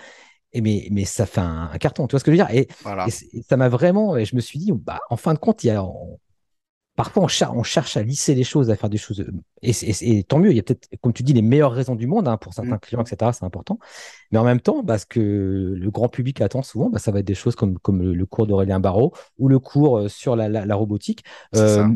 [0.51, 2.53] et mais, mais ça fait un, carton, tu vois ce que je veux dire?
[2.53, 2.67] Et,
[3.47, 5.69] ça m'a vraiment, et je me suis dit, bah, en fin de compte, il y
[5.69, 5.85] a,
[6.97, 9.25] parfois on, cherche à lisser les choses, à faire des choses.
[9.63, 12.27] Et, tant mieux, il y a peut-être, comme tu dis, les meilleures raisons du monde
[12.27, 12.79] hein, pour certains mm.
[12.79, 13.31] clients, etc.
[13.33, 13.77] C'est important.
[14.31, 15.19] Mais en même temps, parce que
[15.77, 18.47] le grand public attend souvent, bah, ça va être des choses comme, comme le, cours
[18.47, 21.23] d'Aurélien Barraud ou le cours euh, sur la, robotique.
[21.55, 21.87] Euh,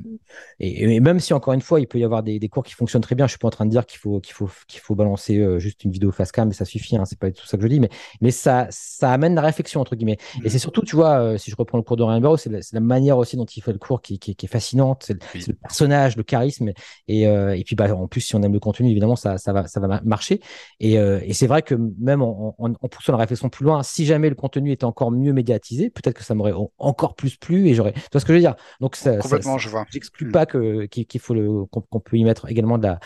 [0.60, 3.16] et, même si, encore une fois, il peut y avoir des, cours qui fonctionnent très
[3.16, 5.40] bien, je suis pas en train de dire qu'il faut, qu'il faut, qu'il faut balancer
[5.40, 7.64] euh, juste une vidéo face cam, mais ça suffit, hein, c'est pas tout ça que
[7.64, 7.90] je dis, mais,
[8.22, 10.18] mais ça, ça amène la réflexion, entre guillemets.
[10.44, 10.50] Et mm.
[10.50, 13.38] c'est surtout, tu vois, si je reprends le cours d'Aurélien Barraud, c'est la, manière aussi
[13.38, 16.72] dont il fait le cours qui, qui, qui est fascinante c'est le personnage, le charisme.
[17.08, 17.26] Et,
[17.56, 19.80] et puis, bah, en plus, si on aime le contenu, évidemment, ça, ça, va, ça
[19.80, 20.40] va marcher.
[20.80, 24.06] Et, euh, et c'est vrai que même en, en, poussant la réflexion plus loin, si
[24.06, 27.74] jamais le contenu était encore mieux médiatisé, peut-être que ça m'aurait encore plus plu et
[27.74, 27.94] j'aurais.
[27.94, 28.56] Tu vois ce que je veux dire?
[28.80, 29.86] Donc, ça, complètement, je vois.
[29.92, 30.32] J'exclus mm.
[30.32, 33.00] pas que qu'il faut le qu'on peut y mettre également de la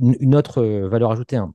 [0.00, 1.36] une autre euh, valeur ajoutée.
[1.36, 1.52] Hein.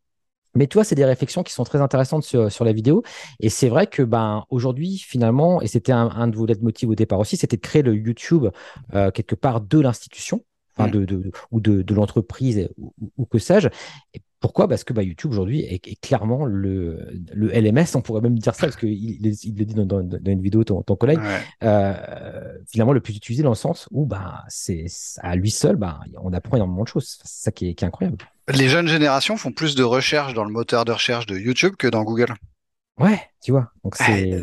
[0.55, 3.03] Mais tu vois, c'est des réflexions qui sont très intéressantes sur, sur la vidéo.
[3.39, 7.19] Et c'est vrai que ben, aujourd'hui, finalement, et c'était un, de vos motifs au départ
[7.19, 8.47] aussi, c'était de créer le YouTube
[8.93, 10.41] euh, quelque part de l'institution.
[10.77, 11.05] Enfin, mm.
[11.05, 13.69] de, ou de, de l'entreprise ou, que sais-je.
[14.41, 14.67] Pourquoi?
[14.67, 18.67] Parce que bah, YouTube aujourd'hui est, clairement le, le, LMS, on pourrait même dire ça,
[18.67, 21.19] parce qu'il il, le dit dans, dans, une vidéo, ton, ton collègue,
[21.63, 24.85] euh, finalement le plus utilisé dans le sens où bah, c'est
[25.19, 27.17] à lui seul, bah, on apprend énormément de choses.
[27.23, 28.17] C'est ça qui est, qui est incroyable.
[28.49, 31.87] Les jeunes générations font plus de recherches dans le moteur de recherche de YouTube que
[31.87, 32.35] dans Google.
[32.99, 33.71] Ouais, tu vois.
[33.83, 34.41] Donc c'est.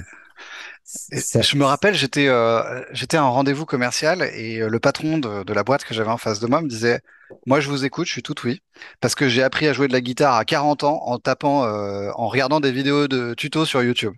[1.12, 5.42] Je me rappelle, j'étais euh, j'étais à un rendez-vous commercial et euh, le patron de,
[5.42, 7.00] de la boîte que j'avais en face de moi me disait
[7.46, 8.61] Moi, je vous écoute, je suis tout oui,
[9.00, 12.11] parce que j'ai appris à jouer de la guitare à 40 ans en tapant, euh,
[12.14, 14.14] en regardant des vidéos de tutos sur YouTube.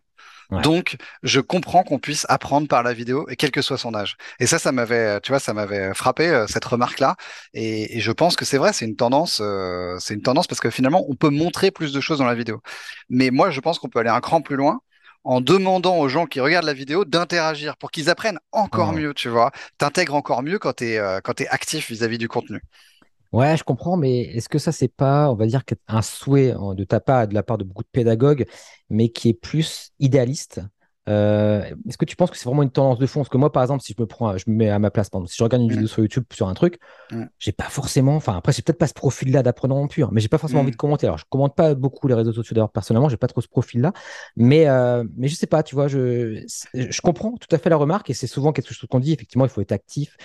[0.63, 4.17] Donc, je comprends qu'on puisse apprendre par la vidéo, et quel que soit son âge.
[4.41, 7.17] Et ça, ça m'avait, tu vois, ça m'avait frappé euh, cette remarque-là.
[7.55, 10.71] Et, je pense que c'est vrai, c'est une tendance, euh, c'est une tendance parce que
[10.71, 12.61] finalement, on peut montrer plus de choses dans la vidéo.
[13.09, 14.81] Mais moi, je pense qu'on peut aller un cran plus loin
[15.25, 19.29] en demandant aux gens qui regardent la vidéo d'interagir pour qu'ils apprennent encore mieux, tu
[19.29, 19.51] vois.
[19.79, 22.61] T'intègres encore mieux quand tu es, euh, es actif vis-à-vis du contenu.
[23.33, 26.85] Ouais, je comprends, mais est-ce que ça, c'est pas, on va dire, un souhait de
[26.85, 28.47] ta part et de la part de beaucoup de pédagogues,
[28.91, 30.61] mais qui est plus idéaliste
[31.07, 33.21] est-ce que tu penses que c'est vraiment une tendance de fond?
[33.21, 35.11] Parce que moi, par exemple, si je me prends, je me mets à ma place,
[35.27, 36.79] si je regarde une vidéo sur YouTube sur un truc,
[37.39, 40.29] j'ai pas forcément, enfin après, j'ai peut-être pas ce profil-là d'apprenant en pur, mais j'ai
[40.29, 41.07] pas forcément envie de commenter.
[41.07, 43.93] Alors, je commente pas beaucoup les réseaux sociaux d'ailleurs personnellement, j'ai pas trop ce profil-là,
[44.37, 44.67] mais
[45.17, 48.15] mais je sais pas, tu vois, je je comprends tout à fait la remarque et
[48.15, 49.13] c'est souvent quelque chose qu'on dit.
[49.13, 50.17] Effectivement, il faut être actif,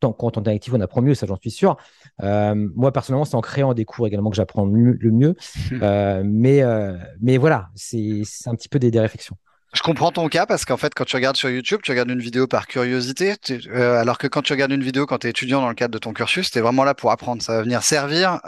[0.00, 1.76] quand on est actif, on apprend mieux, ça j'en suis sûr.
[2.22, 5.34] Euh, moi, personnellement, c'est en créant des cours également que j'apprends le mieux.
[5.82, 9.36] Euh, mais, euh, mais voilà, c'est un petit peu des, des, réflexions.
[9.74, 12.20] Je comprends ton cas parce qu'en fait, quand tu regardes sur YouTube, tu regardes une
[12.20, 13.34] vidéo par curiosité,
[13.70, 15.98] alors que quand tu regardes une vidéo quand tu es étudiant dans le cadre de
[15.98, 17.42] ton cursus, tu es vraiment là pour apprendre.
[17.42, 18.40] Ça va venir servir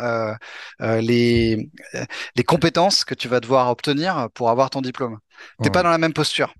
[0.81, 1.71] les,
[2.37, 5.19] les compétences que tu vas devoir obtenir pour avoir ton diplôme.
[5.59, 6.55] Tu n'es pas dans la même posture.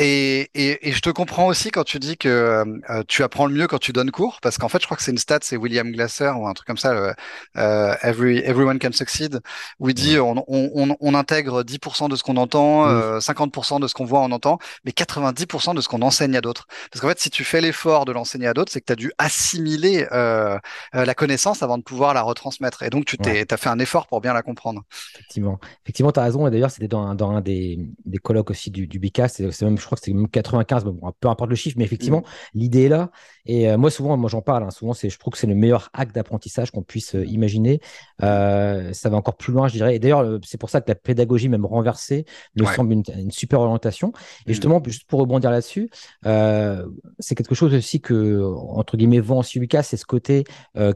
[0.00, 3.54] Et, et, et, je te comprends aussi quand tu dis que euh, tu apprends le
[3.54, 5.56] mieux quand tu donnes cours, parce qu'en fait, je crois que c'est une stat, c'est
[5.56, 7.14] William Glasser ou un truc comme ça, le,
[7.56, 9.40] euh, Every, Everyone Can Succeed,
[9.80, 12.86] où il dit on, on, on, intègre 10% de ce qu'on entend,
[13.18, 16.40] 50% euh, de ce qu'on voit, on entend, mais 90% de ce qu'on enseigne à
[16.40, 16.68] d'autres.
[16.92, 18.96] Parce qu'en fait, si tu fais l'effort de l'enseigner à d'autres, c'est que tu as
[18.96, 20.58] dû assimiler euh,
[20.94, 22.84] euh, la connaissance avant de pouvoir la retransmettre.
[22.84, 24.82] Et donc, tu t'es, as fait un effort pour bien la comprendre.
[25.16, 26.46] Effectivement, Effectivement tu as raison.
[26.46, 29.78] Et d'ailleurs, c'était dans, dans un des, des colloques aussi du, du BICA, c'est même
[29.88, 32.58] crois que c'est même 95, bon, peu importe le chiffre, mais effectivement, mm.
[32.58, 33.10] l'idée est là.
[33.46, 35.54] Et euh, moi, souvent, moi j'en parle, hein, souvent, c'est, je trouve que c'est le
[35.54, 37.80] meilleur acte d'apprentissage qu'on puisse euh, imaginer.
[38.22, 39.96] Euh, ça va encore plus loin, je dirais.
[39.96, 42.24] Et d'ailleurs, c'est pour ça que la pédagogie, même renversée,
[42.56, 44.12] me semble une, super orientation.
[44.46, 44.52] Et mm.
[44.52, 45.90] justement, juste pour rebondir là-dessus,
[46.22, 50.44] c'est quelque chose aussi que, entre guillemets, vend en Lucas, c'est ce côté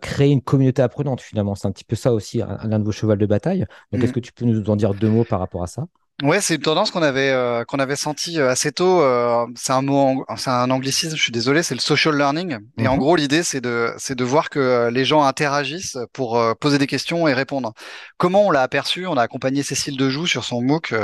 [0.00, 1.54] créer une communauté apprenante, finalement.
[1.54, 3.66] C'est un petit peu ça aussi, l'un de vos chevals de bataille.
[3.92, 4.14] Donc, est-ce mm.
[4.14, 5.86] que tu peux nous en dire deux mots par rapport à ça?
[6.20, 9.00] Ouais, c'est une tendance qu'on avait euh, qu'on avait senti euh, assez tôt.
[9.00, 11.16] Euh, c'est un mot, c'est un anglicisme.
[11.16, 12.58] Je suis désolé, c'est le social learning.
[12.78, 12.98] Et en mhm.
[13.00, 17.26] gros, l'idée c'est de c'est de voir que les gens interagissent pour poser des questions
[17.26, 17.72] et répondre.
[18.18, 19.04] Comment on l'a aperçu?
[19.06, 20.94] On a accompagné Cécile Dejoux sur son MOOC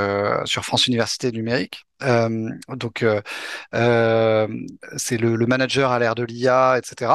[0.45, 1.85] sur France Université Numérique.
[2.01, 3.05] donc
[3.73, 7.11] c'est le, le, manager à l'ère de l'IA, etc.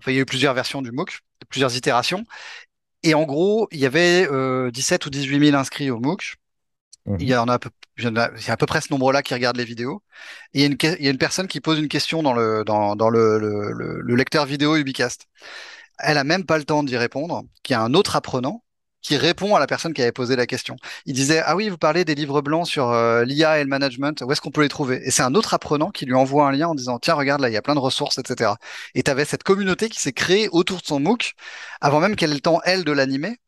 [0.00, 2.24] Enfin, il y a eu plusieurs versions du MOOC, plusieurs itérations.
[3.04, 4.26] Et en gros, il y avait
[4.72, 6.36] 17 ou 18 000 inscrits au MOOC.
[7.18, 7.58] Il y en a,
[7.98, 10.02] il y a à peu près ce nombre-là qui regarde les vidéos.
[10.52, 12.32] Et il y, a une, il y a une personne qui pose une question dans
[12.32, 15.26] le, dans le, le, le lecteur vidéo Ubicast.
[15.98, 18.64] Elle a même pas le temps d'y répondre, qu'il y a un autre apprenant
[19.04, 20.76] qui répond à la personne qui avait posé la question.
[21.04, 24.22] Il disait ah oui vous parlez des livres blancs sur euh, l'IA et le management
[24.22, 25.00] où est-ce qu'on peut les trouver?
[25.06, 27.50] Et c'est un autre apprenant qui lui envoie un lien en disant tiens regarde là
[27.50, 28.52] il y a plein de ressources etc.
[28.94, 31.34] Et tu avais cette communauté qui s'est créée autour de son MOOC
[31.82, 33.38] avant même qu'elle ait le temps elle de l'animer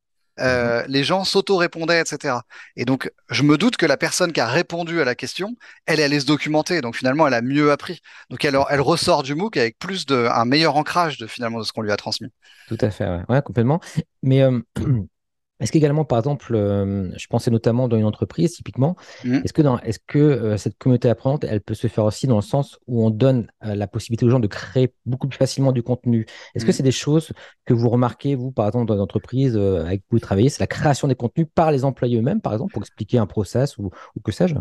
[0.40, 0.86] euh, mhm.
[0.88, 2.36] les gens s'auto-répondaient, etc.
[2.76, 6.00] Et donc, je me doute que la personne qui a répondu à la question, elle,
[6.00, 6.80] allait se documenter.
[6.80, 8.00] Donc, finalement, elle a mieux appris.
[8.30, 11.64] Donc, elle, elle ressort du MOOC avec plus de, un meilleur ancrage de finalement de
[11.64, 12.28] ce qu'on lui a transmis.
[12.68, 13.80] Tout à fait, ouais, complètement.
[14.22, 14.60] Mais euh,
[15.58, 19.36] Est-ce qu'également, par exemple, euh, je pensais notamment dans une entreprise, typiquement, mmh.
[19.36, 22.36] est-ce que, dans, est-ce que euh, cette communauté apprenante, elle peut se faire aussi dans
[22.36, 25.72] le sens où on donne euh, la possibilité aux gens de créer beaucoup plus facilement
[25.72, 26.26] du contenu?
[26.54, 26.74] Est-ce que mmh.
[26.74, 27.32] c'est des choses
[27.64, 30.50] que vous remarquez, vous, par exemple, dans l'entreprise avec qui vous travaillez?
[30.50, 33.78] C'est la création des contenus par les employés eux-mêmes, par exemple, pour expliquer un process
[33.78, 33.90] ou,
[34.22, 34.54] que sais-je?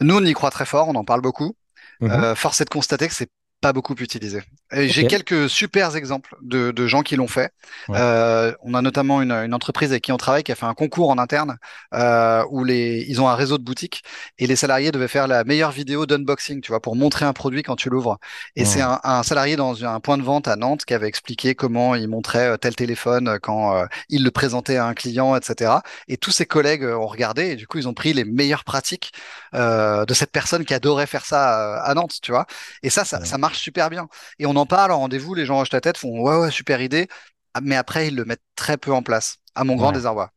[0.00, 1.54] Nous, on y croit très fort, on en parle beaucoup.
[2.00, 3.28] Mmh force est de constater que c'est
[3.60, 4.42] pas beaucoup utilisé.
[4.72, 7.52] J'ai quelques super exemples de, de gens qui l'ont fait.
[7.90, 10.74] Euh, on a notamment une, une, entreprise avec qui on travaille qui a fait un
[10.74, 11.58] concours en interne
[11.92, 14.02] euh, où les, ils ont un réseau de boutiques
[14.38, 17.62] et les salariés devaient faire la meilleure vidéo d'unboxing, tu vois, pour montrer un produit
[17.62, 18.18] quand tu l'ouvres.
[18.56, 21.54] Et c'est un, un, salarié dans un point de vente à Nantes qui avait expliqué
[21.54, 25.72] comment il montrait euh, tel téléphone quand euh, il le présentait à un client, etc.
[26.08, 29.12] Et tous ses collègues ont regardé et du coup ils ont pris les meilleures pratiques
[29.52, 32.46] de cette personne qui adorait faire ça à Nantes, tu vois.
[32.82, 34.08] Et ça, ça, ça marche super bien.
[34.38, 36.80] Et on en parle en rendez-vous, les gens hochent la tête, font ouais, ouais, super
[36.80, 37.08] idée.
[37.54, 40.30] Ah, mais après, ils le mettent très peu en place, à mon grand désarroi.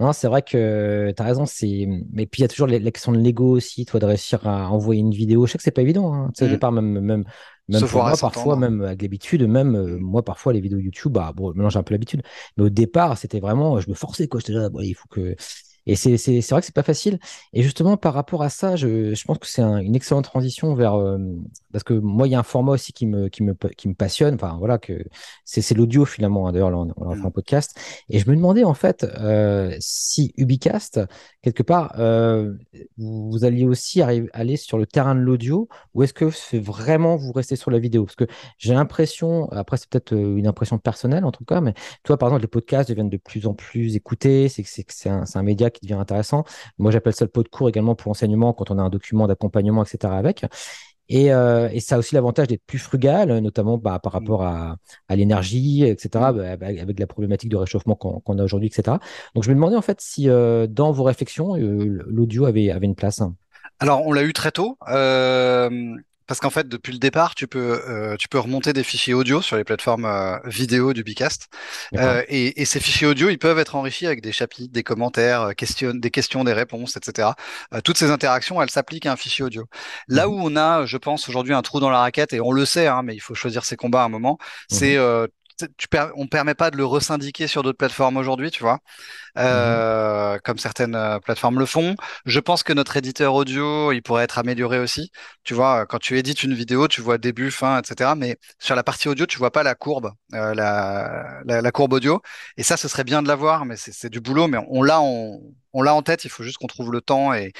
[0.00, 1.46] Non, c'est vrai que tu as raison.
[1.46, 1.86] C'est...
[2.12, 5.00] Mais puis il y a toujours l'action de l'ego aussi, toi, de réussir à envoyer
[5.00, 5.46] une vidéo.
[5.46, 6.12] Je sais que c'est pas évident.
[6.12, 6.30] Hein.
[6.34, 6.50] Tu sais, au mm.
[6.50, 7.24] départ, même, même,
[7.68, 10.00] même pour moi, parfois, même avec l'habitude, même euh, mm.
[10.00, 12.22] moi, parfois, les vidéos YouTube, bah, bon, maintenant j'ai un peu l'habitude.
[12.56, 14.40] Mais au départ, c'était vraiment, je me forçais, quoi.
[14.40, 15.36] J'étais là, il faut que
[15.86, 16.16] et c'est
[16.50, 17.18] vrai que c'est pas facile.
[17.52, 20.94] Et justement, par rapport à ça, je, je pense que c'est une excellente transition vers.
[20.94, 21.18] Euh,
[21.72, 23.94] parce que moi, il y a un format aussi qui me, qui me, qui me
[23.94, 24.34] passionne.
[24.34, 25.04] Enfin, voilà, que
[25.44, 26.46] c'est l'audio finalement.
[26.46, 26.52] Hein.
[26.52, 27.76] D'ailleurs, là, on, on a fait un podcast.
[28.08, 31.00] Et je me demandais, en fait, euh, si Ubicast,
[31.42, 32.54] quelque part, euh,
[32.98, 37.56] vous, alliez aussi aller sur le terrain de l'audio ou est-ce que vraiment vous restez
[37.56, 38.04] sur la vidéo?
[38.04, 38.26] Parce que
[38.58, 42.42] j'ai l'impression, après, c'est peut-être une impression personnelle en tout cas, mais toi, par exemple,
[42.42, 44.48] les podcasts deviennent de plus en plus écoutés.
[44.48, 46.44] C'est c'est un, un média qui devient intéressant.
[46.78, 49.26] Moi, j'appelle ça le pot de cours également pour enseignement quand on a un document
[49.26, 50.12] d'accompagnement, etc.
[50.12, 50.44] avec.
[51.08, 54.76] Et, euh, et, ça a aussi l'avantage d'être plus frugal, notamment bah, par rapport à,
[55.08, 58.96] à l'énergie, etc., bah, bah, avec la problématique de réchauffement qu'on a aujourd'hui, etc.
[59.34, 62.86] Donc je me demandais en fait si euh, dans vos réflexions, euh, l'audio avait, avait
[62.86, 63.20] une place.
[63.78, 64.78] Alors, on l'a eu très tôt.
[66.26, 69.42] Parce qu'en fait, depuis le départ, tu peux, euh, tu peux remonter des fichiers audio
[69.42, 71.48] sur les plateformes euh, vidéo du Bicast.
[71.96, 75.48] Euh, et, et ces fichiers audio, ils peuvent être enrichis avec des chapitres, des commentaires,
[75.48, 77.30] des questions, des réponses, etc.
[77.84, 79.66] Toutes ces interactions, elles s'appliquent à un fichier audio.
[80.08, 80.42] Là où Mhm.
[80.44, 83.02] on a, je pense, aujourd'hui un trou dans la raquette, et on le sait, hein,
[83.02, 84.38] mais il faut choisir ses combats à un moment,
[84.68, 84.96] c'est...
[85.62, 88.78] Euh, tu per- on permet pas de le resyndiquer sur d'autres plateformes aujourd'hui, tu vois
[89.40, 89.42] Mhm.
[89.44, 91.96] euh, comme certaines euh, plateformes le font.
[92.26, 95.10] Je pense que notre éditeur audio, il pourrait être amélioré aussi.
[95.44, 98.14] Tu vois, quand tu édites une vidéo, tu vois début, fin, etc.
[98.16, 101.94] Mais sur la partie audio, tu vois pas la courbe, euh, la, la, la courbe
[101.94, 102.22] audio.
[102.56, 104.48] Et ça, ce serait bien de l'avoir, mais c'est du boulot.
[104.48, 105.40] Mais on l'a en,
[105.72, 106.24] on l'a en tête.
[106.24, 107.52] Il faut juste qu'on trouve le temps et,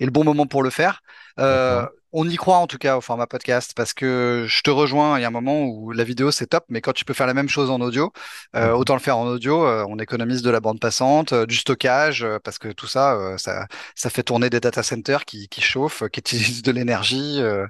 [0.00, 1.00] et le bon moment pour le faire.
[1.40, 1.86] Euh.
[2.18, 5.18] On y croit en tout cas au format podcast parce que je te rejoins.
[5.18, 7.26] Il y a un moment où la vidéo c'est top, mais quand tu peux faire
[7.26, 8.12] la même chose en audio,
[8.56, 8.76] euh, Mhm.
[8.76, 9.66] autant le faire en audio.
[9.66, 13.14] euh, on économise de la bande passante, euh, du stockage, euh, parce que tout ça,
[13.16, 17.40] euh, ça, ça fait tourner des data centers qui, qui chauffent, qui utilisent de l'énergie,
[17.40, 17.66] euh,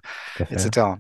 [0.51, 0.99] etc.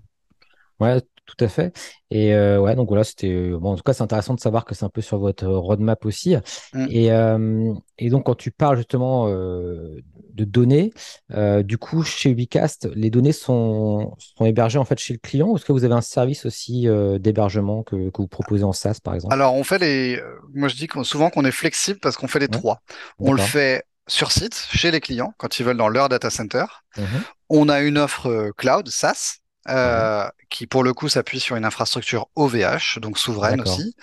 [0.81, 1.77] Ouais, tout à fait.
[2.11, 3.73] Et euh, ouais, donc voilà, c'était euh, bon.
[3.73, 6.37] En tout cas, c'est intéressant de savoir que c'est un peu sur votre roadmap aussi.
[6.73, 6.87] Mm.
[6.91, 10.01] Et, euh, et donc, quand tu parles justement euh,
[10.33, 10.93] de données,
[11.33, 15.49] euh, du coup, chez Ubicast, les données sont, sont hébergées en fait chez le client
[15.49, 18.73] ou est-ce que vous avez un service aussi euh, d'hébergement que, que vous proposez en
[18.73, 19.35] SaaS, par exemple?
[19.35, 22.39] Alors on fait les, euh, moi je dis souvent qu'on est flexible parce qu'on fait
[22.39, 22.81] les Ouais, trois.
[23.19, 26.65] On le fait sur site chez les clients quand ils veulent dans leur data center.
[26.97, 27.07] Mhm.
[27.49, 29.39] On a une offre euh, cloud SaaS.
[29.69, 33.97] Euh, qui pour le coup s'appuie sur une infrastructure OVH, donc souveraine aussi.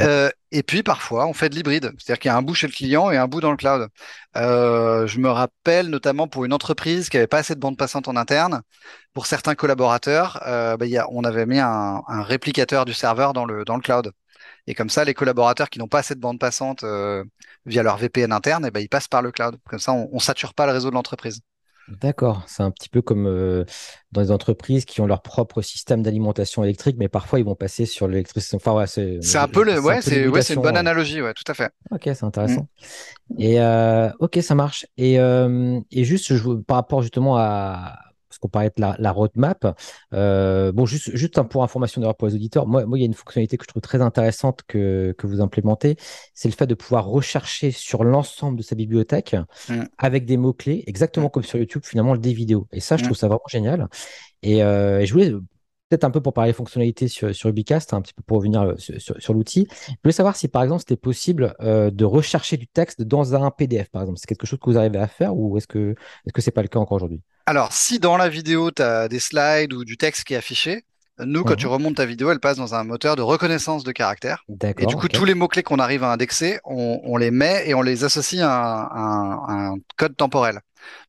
[0.00, 2.68] Euh, et puis parfois, on fait de l'hybride, c'est-à-dire qu'il y a un bout chez
[2.68, 3.88] le client et un bout dans le cloud.
[4.36, 8.06] Euh, je me rappelle notamment pour une entreprise qui avait pas assez de bande passante
[8.06, 8.62] en interne,
[9.12, 13.32] pour certains collaborateurs, bah, il y a, on avait mis un, un réplicateur du serveur
[13.32, 14.12] dans le, dans le cloud.
[14.68, 16.84] Et comme ça, les collaborateurs qui n'ont pas assez de bande passante
[17.66, 19.58] via leur VPN interne, eh ben, ils passent par le cloud.
[19.68, 21.40] Comme ça, on, on sature pas le réseau de l'entreprise.
[21.88, 23.64] D'accord, c'est un petit peu comme euh,
[24.12, 27.86] dans les entreprises qui ont leur propre système d'alimentation électrique, mais parfois ils vont passer
[27.86, 28.56] sur l'électricité.
[28.56, 30.60] Enfin, ouais, c'est C'est un peu le, c'est un ouais, peu c'est, ouais, c'est une
[30.60, 31.72] bonne analogie, ouais, tout à fait.
[31.90, 32.58] Ok, c'est Mm.
[32.58, 32.68] intéressant.
[33.38, 34.86] Et euh, ok, ça marche.
[34.98, 37.98] Et, euh, et juste je, veux- par rapport justement à
[38.38, 39.76] parce qu'on parlait de la, la roadmap,
[40.14, 43.06] euh, bon, juste, juste pour information d'ailleurs pour les auditeurs, moi, moi, il y a
[43.06, 45.96] une fonctionnalité que je trouve très intéressante que, que vous implémentez,
[46.34, 49.36] c'est le fait de pouvoir rechercher sur l'ensemble de sa bibliothèque
[49.98, 52.66] avec des mots-clés, exactement comme sur YouTube, finalement, des vidéos.
[52.72, 53.88] Et ça, je trouve ça vraiment génial.
[54.42, 55.32] Et, euh, et je voulais
[55.88, 58.76] peut-être un peu pour parler fonctionnalité sur, sur Ubicast, un petit peu pour revenir euh,
[58.76, 59.68] sur, sur- sur l'outil.
[59.88, 63.50] Je voulais savoir si, par exemple, c'était possible euh, de rechercher du texte dans un
[63.50, 64.18] PDF, par exemple.
[64.20, 65.94] C'est quelque chose que vous arrivez à faire ou est-ce que
[66.26, 67.22] est-ce que c'est pas le cas encore aujourd'hui?
[67.48, 70.84] Alors, si dans la vidéo, tu as des slides ou du texte qui est affiché,
[71.18, 71.72] nous, quand tu Mhm.
[71.72, 74.44] remontes ta vidéo, elle passe dans un moteur de reconnaissance de caractère.
[74.76, 77.72] Et du coup, tous les mots-clés qu'on arrive à indexer, on, on les met et
[77.72, 80.60] on les associe à un, code temporel.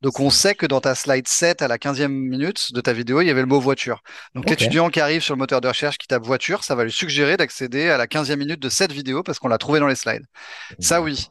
[0.01, 3.19] Donc, on sait que dans ta slide 7 à la quinzième minute de ta vidéo,
[3.19, 4.01] il y avait le mot voiture.
[4.33, 6.91] Donc, l'étudiant qui arrive sur le moteur de recherche qui tape voiture, ça va lui
[6.91, 9.95] suggérer d'accéder à la quinzième minute de cette vidéo parce qu'on l'a trouvé dans les
[9.95, 10.25] slides.
[10.79, 11.27] Ça, oui.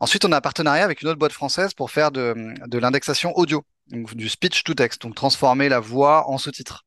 [0.00, 2.34] Ensuite, on a un partenariat avec une autre boîte française pour faire de,
[2.66, 6.84] de l'indexation audio, donc du speech to text, donc transformer la voix en sous-titre.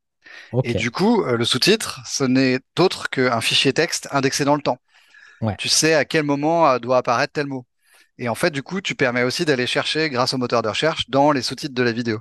[0.64, 4.62] Et du coup, euh, le sous-titre, ce n'est autre qu'un fichier texte indexé dans le
[4.62, 4.78] temps.
[5.42, 5.56] Ouais.
[5.58, 7.66] Tu sais à quel moment euh, doit apparaître tel mot.
[8.18, 11.10] Et en fait, du coup, tu permets aussi d'aller chercher, grâce au moteur de recherche,
[11.10, 12.20] dans les sous-titres de la vidéo.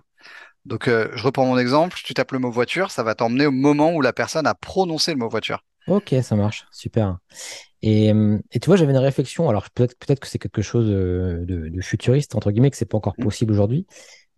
[0.64, 3.50] Donc, euh, je reprends mon exemple, tu tapes le mot voiture, ça va t'emmener au
[3.50, 5.64] moment où la personne a prononcé le mot voiture.
[5.88, 6.64] Ok, ça marche.
[6.70, 7.18] Super.
[7.82, 8.12] Et,
[8.52, 9.48] et tu vois, j'avais une réflexion.
[9.48, 12.98] Alors, peut-être peut-être que c'est quelque chose de, de futuriste, entre guillemets, que c'est pas
[12.98, 13.24] encore Mm.
[13.24, 13.86] possible aujourd'hui.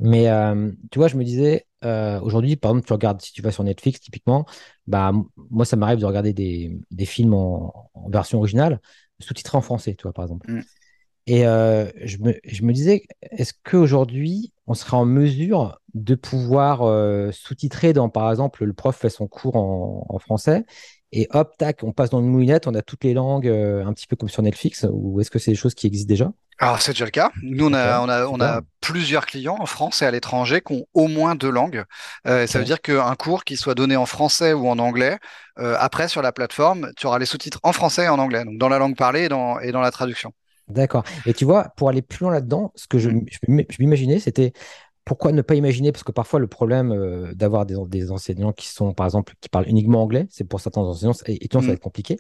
[0.01, 3.43] Mais euh, tu vois, je me disais, euh, aujourd'hui, par exemple, tu regardes, si tu
[3.43, 4.45] vas sur Netflix, typiquement,
[4.87, 5.13] bah,
[5.51, 8.81] moi, ça m'arrive de regarder des, des films en, en version originale,
[9.21, 10.51] sous-titrés en français, tu vois, par exemple.
[10.51, 10.61] Mm.
[11.27, 16.81] Et euh, je me, je me disais, est-ce qu'aujourd'hui, on serait en mesure de pouvoir
[17.33, 20.65] sous-titrer dans, par exemple, le prof fait son cours en, en français,
[21.17, 23.93] et hop, tac, on passe dans une moulinette, on a toutes les langues, euh, un
[23.93, 26.33] petit peu comme sur Netflix, ou est-ce que c'est des choses qui existent déjà?
[26.59, 27.31] Alors, c'est déjà le cas.
[27.43, 30.73] Nous, on a, on a, on a plusieurs clients en France et à l'étranger qui
[30.75, 31.85] ont au moins deux langues.
[32.27, 35.19] Euh, ça veut dire qu'un cours qui soit donné en français ou en anglais,
[35.59, 38.59] euh, après, sur la plateforme, tu auras les sous-titres en français et en anglais, donc
[38.59, 40.33] dans la langue parlée et dans, et dans la traduction.
[40.69, 41.05] D'accord.
[41.27, 43.19] Et tu vois, pour aller plus loin là-dedans, ce que je, Mm.
[43.19, 44.53] m- je m'im- je m'imaginais, c'était
[45.05, 48.69] pourquoi ne pas imaginer, parce que parfois le problème euh, d'avoir des, des enseignants qui
[48.69, 51.73] sont, par exemple, qui parlent uniquement anglais, c'est pour certains enseignants, et étudiants, ça va
[51.73, 51.77] Mm.
[51.77, 52.17] être compliqué.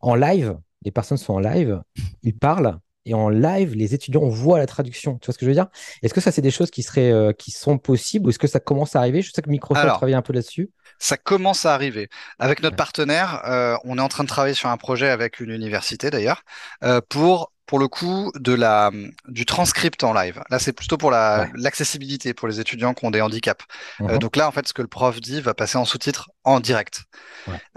[0.00, 1.82] En live, les personnes sont en live,
[2.22, 5.18] ils parlent, et en live, les étudiants voient la traduction.
[5.18, 5.66] Tu vois ce que je veux dire?
[6.02, 8.46] Est-ce que ça, c'est des choses qui seraient, euh, qui sont possibles, ou est-ce que
[8.46, 9.22] ça commence à arriver?
[9.22, 10.70] Je sais que Microsoft Alors, travaille un peu là-dessus.
[10.98, 12.08] ça commence à arriver.
[12.38, 12.76] Avec notre Ouais.
[12.76, 16.42] partenaire, euh, on est en train de travailler sur un projet avec une université d'ailleurs,
[16.84, 18.90] euh, pour pour le coup de la
[19.28, 20.42] du transcript en live.
[20.50, 23.64] Là, c'est plutôt pour la l'accessibilité pour les étudiants qui ont des handicaps.
[24.02, 24.18] Euh, mhm.
[24.18, 27.04] donc là, en fait, ce que le prof dit va passer en sous-titre en direct.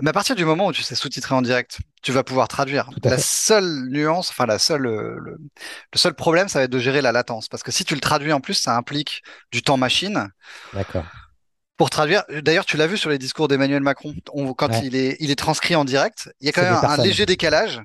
[0.01, 2.89] Mais à partir du moment où tu sais sous-titrer en direct, tu vas pouvoir traduire.
[3.05, 5.37] La seule nuance, enfin la seule le, le,
[5.95, 8.33] seul problème, ça va être de gérer la latence, parce que si tu le traduis
[8.33, 9.23] en plus, ça implique
[9.53, 10.27] du temps machine.
[10.73, 11.05] D'accord
[11.77, 12.23] pour traduire.
[12.41, 14.13] D'ailleurs, tu l'as vu sur les discours d'Emmanuel Macron,
[14.57, 17.25] quand il, est, il est transcrit en direct, il y a quand même un, léger
[17.25, 17.81] décalage.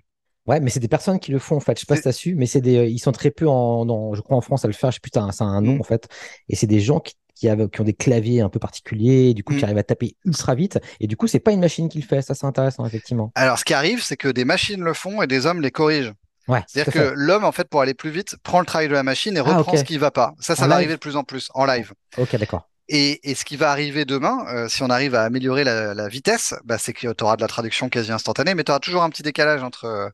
[0.47, 1.77] Ouais, mais c'est des personnes qui le font en fait.
[1.77, 4.21] Je sais pas si t'as su, mais c'est des, ils sont très peu en, je
[4.21, 4.91] crois en France à le faire.
[4.91, 5.81] Je sais plus, c'est un nom mm.
[5.81, 6.09] en fait.
[6.49, 9.61] Et c'est des gens qui, qui, ont des claviers un peu particuliers, du coup, qui
[9.61, 9.65] mm.
[9.65, 10.79] arrivent à taper ultra vite.
[11.01, 12.23] Et du coup, c'est pas une machine qui le fait.
[12.23, 13.33] Ça, c'est intéressant, effectivement.
[13.35, 16.13] Alors, ce qui arrive, c'est que des machines le font et des hommes les corrigent.
[16.49, 19.03] Ouais, C'est-à-dire que l'homme, en fait, pour aller plus vite, prend le travail de la
[19.03, 20.35] machine et ah, reprend ce qui va pas.
[20.41, 21.93] Ça, ça va arriver de plus en plus en live.
[22.19, 22.70] Ok, d'accord.
[22.93, 26.77] Et, ce qui va arriver demain, euh, si on arrive à améliorer la, vitesse, bah,
[26.77, 29.23] c'est que tu auras de la traduction quasi instantanée, mais tu auras toujours un petit
[29.23, 30.13] décalage entre,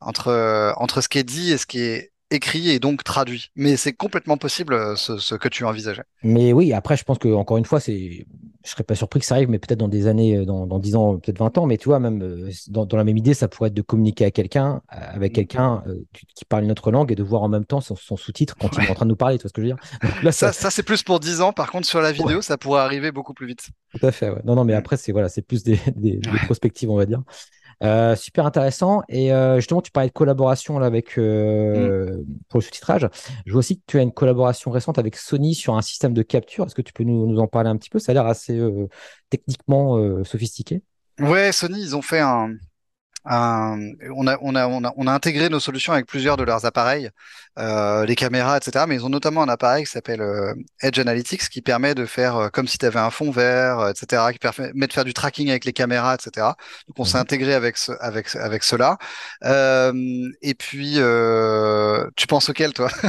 [0.00, 3.50] entre, entre ce qui est dit et ce qui est écrit et donc traduit.
[3.56, 6.02] Mais c'est complètement possible euh, ce, que tu envisageais.
[6.22, 8.26] Mais oui, après, je pense que encore une fois, c'est,
[8.64, 10.78] je serais pas surpris que ça arrive, mais peut-être dans des années, euh, dans, dans
[10.78, 11.66] 10 ans, peut-être 20 ans.
[11.66, 14.30] Mais tu vois, même euh, dans, la même idée, ça pourrait être de communiquer à
[14.30, 15.34] quelqu'un, avec mm.
[15.34, 15.84] quelqu'un
[16.34, 18.84] qui parle une autre langue et de voir en même temps son, sous-titre quand il
[18.84, 19.38] est en train de nous parler.
[19.38, 20.22] Tu vois ce que je veux dire?
[20.22, 21.52] Là, ça, ça, c'est plus pour 10 ans.
[21.52, 23.68] Par contre, sur la vidéo, ça pourrait arriver beaucoup plus vite.
[23.98, 24.30] Tout à fait.
[24.30, 24.40] Ouais.
[24.44, 24.78] Non, non, mais mm.
[24.78, 27.22] après, c'est voilà, c'est plus des, des, des prospectives, on va dire.
[27.82, 29.02] Euh, super intéressant.
[29.08, 32.24] Et euh, justement, tu parlais de collaboration là, avec, euh, mm.
[32.48, 33.08] pour le sous-titrage.
[33.44, 36.22] Je vois aussi que tu as une collaboration récente avec Sony sur un système de
[36.22, 36.66] capture.
[36.66, 37.98] Est-ce que tu peux nous, nous, en parler un petit peu?
[37.98, 38.60] Ça a l'air assez
[39.30, 40.82] techniquement sophistiqué.
[41.18, 42.54] Ouais, Sony, ils ont fait un,
[43.28, 46.64] on, a, on, a, on, a, on a intégré nos solutions avec plusieurs de leurs
[46.64, 47.10] appareils,
[47.58, 48.84] euh, les caméras, etc.
[48.88, 52.36] Mais ils ont notamment un appareil qui s'appelle euh, Edge Analytics qui permet de faire
[52.36, 54.22] euh, comme si tu avais un fond vert, etc.
[54.32, 56.48] qui permet de faire du tracking avec les caméras, etc.
[56.88, 57.22] Donc on s'est mhm.
[57.22, 58.98] intégré avec, ce, avec, avec cela.
[59.42, 60.98] et puis,
[62.16, 62.88] tu penses auquel, toi?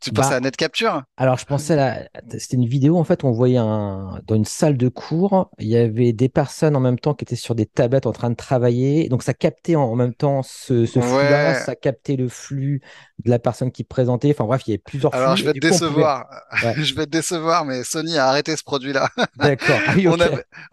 [0.00, 3.22] Tu penses bah, à Net Capture Alors je pensais à c'était une vidéo en fait
[3.22, 4.20] où on voyait un...
[4.26, 7.36] dans une salle de cours, il y avait des personnes en même temps qui étaient
[7.36, 11.54] sur des tablettes en train de travailler donc ça captait en, même temps ce, flux-là,
[11.54, 12.80] ça captait le flux
[13.24, 14.30] de la personne qui présentait.
[14.30, 16.26] Enfin bref, il y avait plusieurs Alors je vais te décevoir.
[16.76, 19.08] je vais te décevoir, mais Sony a arrêté ce produit-là.
[19.36, 19.78] D'accord.
[19.86, 19.94] Ah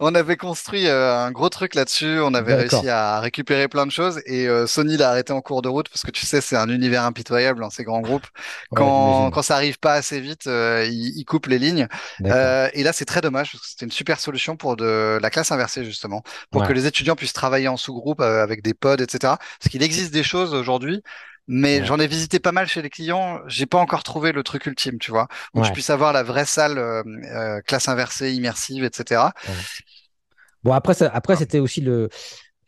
[0.00, 2.18] on, avait, construit euh, un gros truc là-dessus.
[2.20, 5.62] On avait réussi à récupérer plein de choses et euh, Sony l'a arrêté en cours
[5.62, 8.26] de route parce que tu sais, c'est un univers impitoyable dans ces grands groupes.
[8.74, 11.86] Quand, quand ça arrive pas assez vite, euh, ils, ils, coupent les lignes.
[12.24, 15.52] et là, c'est très dommage parce que c'était une super solution pour de la classe
[15.52, 19.34] inversée justement, pour que les étudiants puissent travailler en sous-groupe euh, avec des pods, etc.
[19.58, 21.02] Parce qu'il existe des choses aujourd'hui,
[21.46, 23.40] mais j'en ai visité pas mal chez les clients.
[23.46, 26.44] J'ai pas encore trouvé le truc ultime, tu vois, où je puisse avoir la vraie
[26.44, 27.02] salle euh,
[27.32, 29.22] euh, classe inversée, immersive, etc.
[30.62, 32.08] Bon après, après c'était aussi le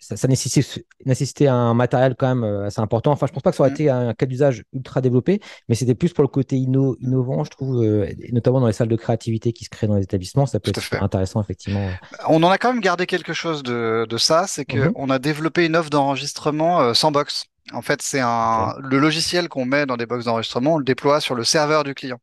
[0.02, 3.12] ça, nécessitait, un matériel quand même euh, assez important.
[3.12, 3.74] Enfin, je pense pas que ça aurait mm.
[3.74, 7.82] été un cas d'usage ultra développé, mais c'était plus pour le côté innovant, je trouve,
[7.82, 10.46] euh, notamment dans les salles de créativité qui se créent dans les établissements.
[10.46, 11.88] Ça peut être intéressant, effectivement.
[12.28, 15.12] On en a quand même gardé quelque chose de, ça, c'est qu'on mm-hmm.
[15.12, 17.44] a développé une offre d'enregistrement euh, sans box.
[17.72, 21.20] En fait, c'est un le logiciel qu'on met dans des box d'enregistrement, on le déploie
[21.20, 22.18] sur le serveur du client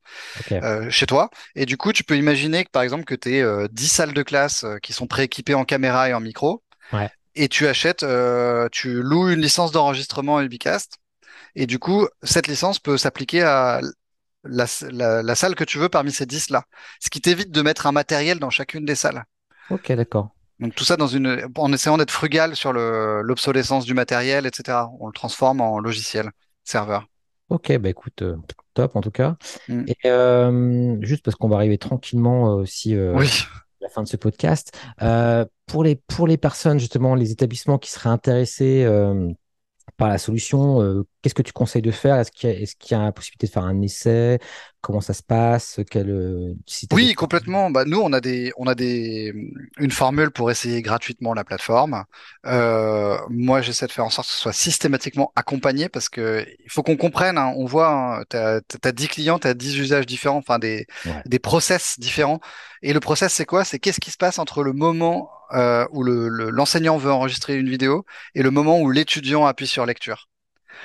[0.90, 1.30] chez toi.
[1.56, 4.22] Et du coup, tu peux imaginer que par exemple que tu aies 10 salles de
[4.22, 6.62] classe qui sont prééquipées en caméra et en micro.
[6.92, 10.98] Ouais et tu achètes, euh, tu loues une licence d'enregistrement Ubicast.
[11.56, 13.82] Et du coup, cette licence peut s'appliquer à
[14.44, 16.64] la, salle que tu veux parmi ces 10 là.
[17.00, 19.24] Ce qui t'évite de mettre un matériel dans chacune des salles.
[19.70, 20.30] Ok, d'accord.
[20.60, 24.78] Donc tout ça dans une, en essayant d'être frugal sur l'obsolescence du matériel, etc.
[25.00, 26.32] On le transforme en logiciel
[26.64, 27.08] serveur.
[27.50, 28.36] Ok, bah écoute, euh,
[28.74, 29.38] top en tout cas.
[29.68, 29.86] Mm.
[29.88, 33.30] Et euh, juste parce qu'on va arriver tranquillement aussi oui
[33.82, 34.78] la fin de ce podcast.
[35.02, 39.32] Euh, pour, les, pour les personnes, justement, les établissements qui seraient intéressés euh,
[39.98, 42.16] par la solution, euh, qu'est-ce que tu conseilles de faire?
[42.16, 44.40] Est-ce qu'il y, est qu'il y, a la possibilité de faire un essai?
[44.82, 45.80] Comment ça se passe?
[45.92, 46.54] Quel, euh,
[46.94, 47.70] Oui, complètement.
[47.70, 49.34] Bah, nous, on a des, on a des,
[49.78, 52.06] une formule pour essayer gratuitement la plateforme.
[52.46, 56.72] Euh, moi, j'essaie de faire en sorte que ce soit systématiquement accompagné parce que il
[56.72, 57.38] faut qu'on comprenne.
[57.38, 60.88] Hein, on voit, hein, tu as, 10 clients, tu as 10 usages différents, enfin des,
[61.26, 62.40] des process différents.
[62.82, 63.66] Et le process, c'est quoi?
[63.66, 68.06] C'est qu'est-ce qui se passe entre le moment euh, où l'enseignant veut enregistrer une vidéo
[68.36, 70.30] et le moment où l'étudiant appuie sur lecture.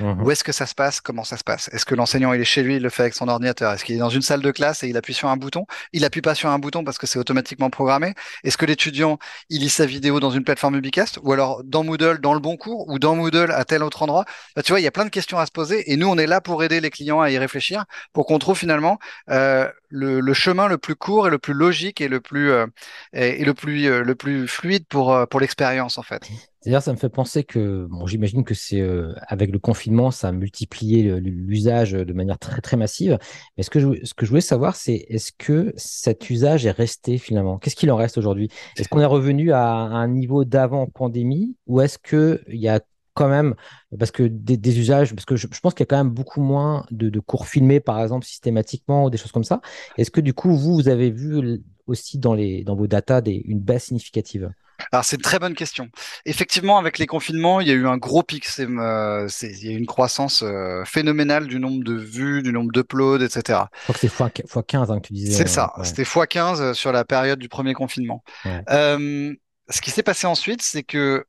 [0.01, 0.22] Mhm.
[0.22, 1.01] Où est-ce que ça se passe?
[1.01, 1.68] Comment ça se passe?
[1.72, 3.72] Est-ce que l'enseignant il est chez lui, il le fait avec son ordinateur?
[3.72, 5.66] Est-ce qu'il est dans une salle de classe et il appuie sur un bouton?
[5.93, 8.14] Il appuie pas sur un bouton parce que c'est automatiquement programmé.
[8.43, 9.18] Est-ce que l'étudiant
[9.51, 11.18] il lit sa vidéo dans une plateforme Ubicast?
[11.22, 12.89] Ou alors dans Moodle dans le bon cours?
[12.89, 14.24] Ou dans Moodle à tel autre endroit?
[14.57, 16.18] Bah, Tu vois, il y a plein de questions à se poser et nous on
[16.18, 18.99] est là pour aider les clients à y réfléchir pour qu'on trouve finalement
[19.30, 22.66] euh, le, chemin le plus court et le plus logique et le plus euh,
[23.12, 26.22] et, le plus euh, le plus fluide pour pour l'expérience en fait.
[26.65, 30.29] C'est-à-dire, ça me fait penser que, bon, j'imagine que c'est euh, avec le confinement, ça
[30.29, 33.19] a multiplié l'usage de manière très très massive.
[33.59, 36.71] Mais ce que je, ce que je voulais savoir, c'est est-ce que cet usage est
[36.71, 37.59] resté finalement?
[37.59, 38.49] Qu'est-ce qu'il en reste aujourd'hui?
[38.79, 42.81] Est-ce qu'on est revenu à, un niveau d'avant pandémie ou est-ce que il y a
[43.15, 43.55] quand même,
[43.99, 46.85] parce que des, usages, parce que je, pense qu'il y a quand même beaucoup moins
[46.91, 49.61] de, de, cours filmés, par exemple, systématiquement ou des choses comme ça.
[49.97, 53.43] Est-ce que du coup, vous, vous avez vu aussi dans, les, dans vos datas des,
[53.47, 54.51] une baisse significative?
[54.93, 55.89] Alors c'est une très bonne question.
[56.25, 58.45] Effectivement, avec les confinements, il y a eu un gros pic.
[58.45, 62.53] C'est, euh, il y a eu une croissance euh, phénoménale du nombre de vues, du
[62.53, 63.61] nombre d'uploads, etc.
[63.73, 65.33] Je crois que c'est x15 hein, que tu disais.
[65.33, 65.73] C'est ça.
[65.83, 68.23] C'était x15 euh, sur la période du premier confinement.
[68.47, 71.25] ce qui s'est passé ensuite, c'est que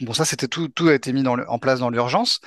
[0.00, 2.40] bon, ça c'était tout, tout a été mis dans en place dans l'urgence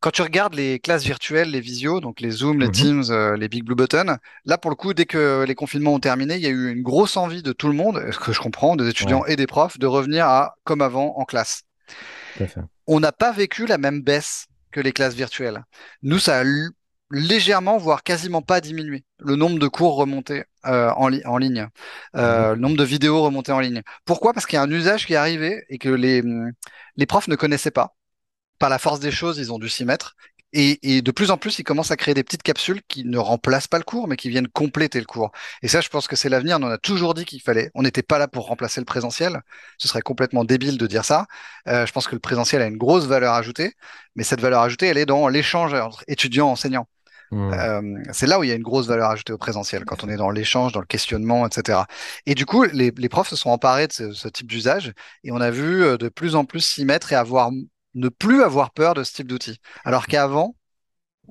[0.00, 2.72] quand tu regardes les classes virtuelles, les visios, donc les Zoom, les mhm.
[2.72, 6.00] Teams, euh, les Big Blue Button, là pour le coup, dès que les confinements ont
[6.00, 8.40] terminé, il y a eu une grosse envie de tout le monde, ce que je
[8.40, 11.62] comprends, des étudiants et des profs, de revenir à comme avant en classe.
[12.86, 15.64] On n'a pas vécu la même baisse que les classes virtuelles.
[16.02, 16.44] Nous, ça a
[17.10, 19.04] légèrement, voire quasiment pas diminué.
[19.18, 21.68] Le nombre de cours remontés euh, en, en, ligne,
[22.16, 22.54] euh, mhm.
[22.54, 23.82] le nombre de vidéos remontées en ligne.
[24.04, 24.32] Pourquoi?
[24.32, 26.22] Parce qu'il y a un usage qui est arrivé et que les,
[26.96, 27.94] les profs ne connaissaient pas
[28.58, 30.16] par la force des choses, ils ont dû s'y mettre.
[30.54, 33.68] Et, de plus en plus, ils commencent à créer des petites capsules qui ne remplacent
[33.68, 35.30] pas le cours, mais qui viennent compléter le cours.
[35.62, 36.56] Et ça, je pense que c'est l'avenir.
[36.58, 37.70] On en a toujours dit qu'il fallait.
[37.74, 39.42] On n'était pas là pour remplacer le présentiel.
[39.76, 41.26] Ce serait complètement débile de dire ça.
[41.68, 43.74] Euh, je pense que le présentiel a une grosse valeur ajoutée,
[44.16, 46.88] mais cette valeur ajoutée, elle est dans l'échange entre étudiants enseignants.
[47.30, 47.52] Mmh.
[47.52, 50.08] Euh, c'est là où il y a une grosse valeur ajoutée au présentiel, quand on
[50.08, 51.80] est dans l'échange, dans le questionnement, etc.
[52.26, 54.92] Et du coup, les, profs se sont emparés de ce, ce type d'usage
[55.24, 57.50] et on a vu euh, de plus en plus s'y mettre et avoir
[57.94, 59.58] ne plus avoir peur de ce type d'outil.
[59.84, 60.54] Alors qu'avant,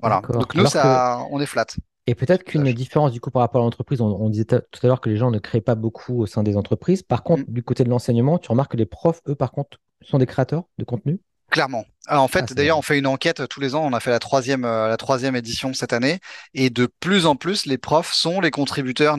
[0.00, 0.22] voilà.
[0.28, 1.66] Donc nous, ça, on est flat.
[2.06, 5.00] Et peut-être qu'une différence du coup par rapport à l'entreprise, on, disait tout à l'heure
[5.00, 7.02] que les gens ne créent pas beaucoup au sein des entreprises.
[7.02, 7.52] Par contre, mm.
[7.52, 10.64] du côté de l'enseignement, tu remarques que les profs, eux, par contre, sont des créateurs
[10.78, 11.20] de contenu?
[11.50, 11.86] Clairement.
[12.10, 13.84] En fait, ah, d'ailleurs, on fait une enquête tous les ans.
[13.84, 16.20] On a fait la troisième, euh, la troisième édition cette année,
[16.54, 19.18] et de plus en plus, les profs sont les contributeurs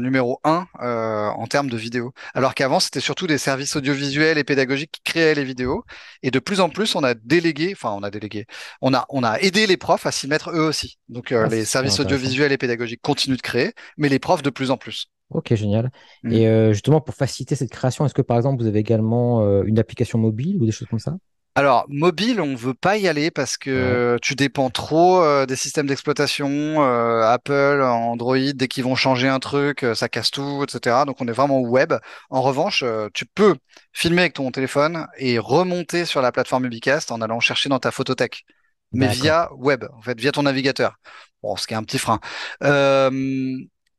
[0.00, 2.12] numéro un euh, en termes de vidéos.
[2.34, 5.84] Alors qu'avant, c'était surtout des services audiovisuels et pédagogiques qui créaient les vidéos.
[6.22, 8.46] Et de plus en plus, on a délégué, enfin, on a délégué,
[8.80, 10.98] on a, on a aidé les profs à s'y mettre eux aussi.
[11.08, 14.50] Donc, euh, ah, les services audiovisuels et pédagogiques continuent de créer, mais les profs de
[14.50, 15.08] plus en plus.
[15.30, 15.90] Ok, génial.
[16.24, 16.32] Mm.
[16.32, 20.18] Et justement, pour faciliter cette création, est-ce que par exemple, vous avez également une application
[20.18, 21.16] mobile ou des choses comme ça?
[21.60, 25.86] Alors, mobile, on veut pas y aller parce que tu dépends trop euh, des systèmes
[25.86, 31.04] d'exploitation, euh, Apple, Android, dès qu'ils vont changer un truc, euh, ça casse tout, etc.
[31.06, 31.92] Donc, on est vraiment web.
[32.30, 32.82] En revanche,
[33.12, 33.56] tu peux
[33.92, 37.90] filmer avec ton téléphone et remonter sur la plateforme Ubicast en allant chercher dans ta
[37.90, 38.46] photothèque,
[38.92, 40.96] mais via web, en fait, via ton navigateur.
[41.42, 42.20] Bon, ce qui est un petit frein.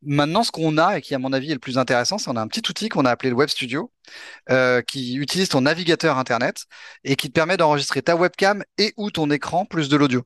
[0.03, 2.35] Maintenant, ce qu'on a et qui, à mon avis, est le plus intéressant, c'est qu'on
[2.35, 3.91] a un petit outil qu'on a appelé le Web Studio,
[4.49, 6.65] euh, qui utilise ton navigateur Internet
[7.03, 10.23] et qui te permet d'enregistrer ta webcam et ou ton écran plus de l'audio.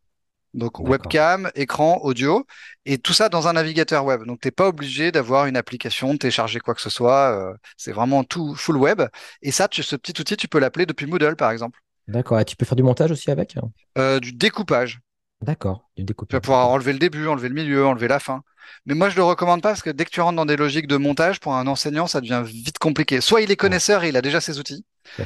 [0.53, 2.45] Donc webcam, écran, audio,
[2.85, 4.23] et tout ça dans un navigateur web.
[4.25, 7.37] Donc t'es pas obligé d'avoir une application, de télécharger quoi que ce soit.
[7.37, 9.01] Euh, c'est vraiment tout full web.
[9.41, 11.81] Et ça, tu, ce petit outil, tu peux l'appeler depuis Moodle, par exemple.
[12.07, 12.39] D'accord.
[12.39, 13.57] Et tu peux faire du montage aussi avec?
[13.97, 15.01] Euh, Du découpage.
[15.41, 15.89] D'accord.
[15.97, 16.29] Du découpage.
[16.29, 18.41] Tu vas pouvoir enlever le début, enlever le milieu, enlever la fin.
[18.85, 20.87] Mais moi, je le recommande pas parce que dès que tu rentres dans des logiques
[20.87, 23.21] de montage, pour un enseignant, ça devient vite compliqué.
[23.21, 24.85] Soit il est connaisseur et il a déjà ses outils,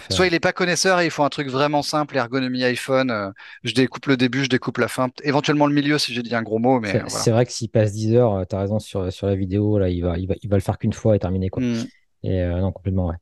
[0.10, 3.12] soit il n'est pas connaisseur et il faut un truc vraiment simple, ergonomie iPhone.
[3.12, 3.30] Euh,
[3.64, 6.44] je découpe le début, je découpe la fin, éventuellement le milieu si j'ai dit un
[6.44, 6.80] gros mot.
[6.80, 9.36] Mais c'est vrai que s'il passe 10 heures, euh, tu as raison sur, sur la
[9.36, 11.64] vidéo, là, il va, il va, il va le faire qu'une fois et terminer quoi.
[11.64, 11.84] Hmm.
[12.24, 13.16] Et euh, non, complètement, ouais.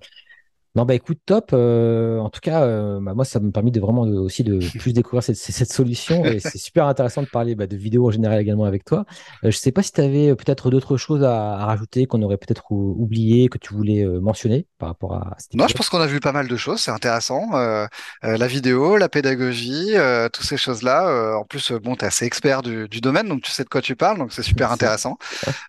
[0.77, 1.49] Non, bah écoute, top.
[1.53, 4.93] Euh, en tout cas, euh, bah, moi, ça m'a permis de vraiment aussi de plus
[4.93, 6.23] découvrir cette, cette solution.
[6.23, 8.99] Et c'est super intéressant de parler bah, de vidéos en général également avec toi.
[9.09, 12.37] Euh, je ne sais pas si tu avais peut-être d'autres choses à, rajouter qu'on aurait
[12.37, 16.05] peut-être oublié, que tu voulais mentionner par rapport à cette Non, je pense qu'on a
[16.05, 16.79] vu pas mal de choses.
[16.79, 17.53] C'est intéressant.
[18.21, 19.95] la vidéo, la pédagogie,
[20.31, 21.39] toutes ces choses-là.
[21.39, 23.95] en plus, bon, tu es assez expert du, domaine, donc tu sais de quoi tu
[23.95, 24.19] parles.
[24.19, 25.17] Donc c'est super intéressant.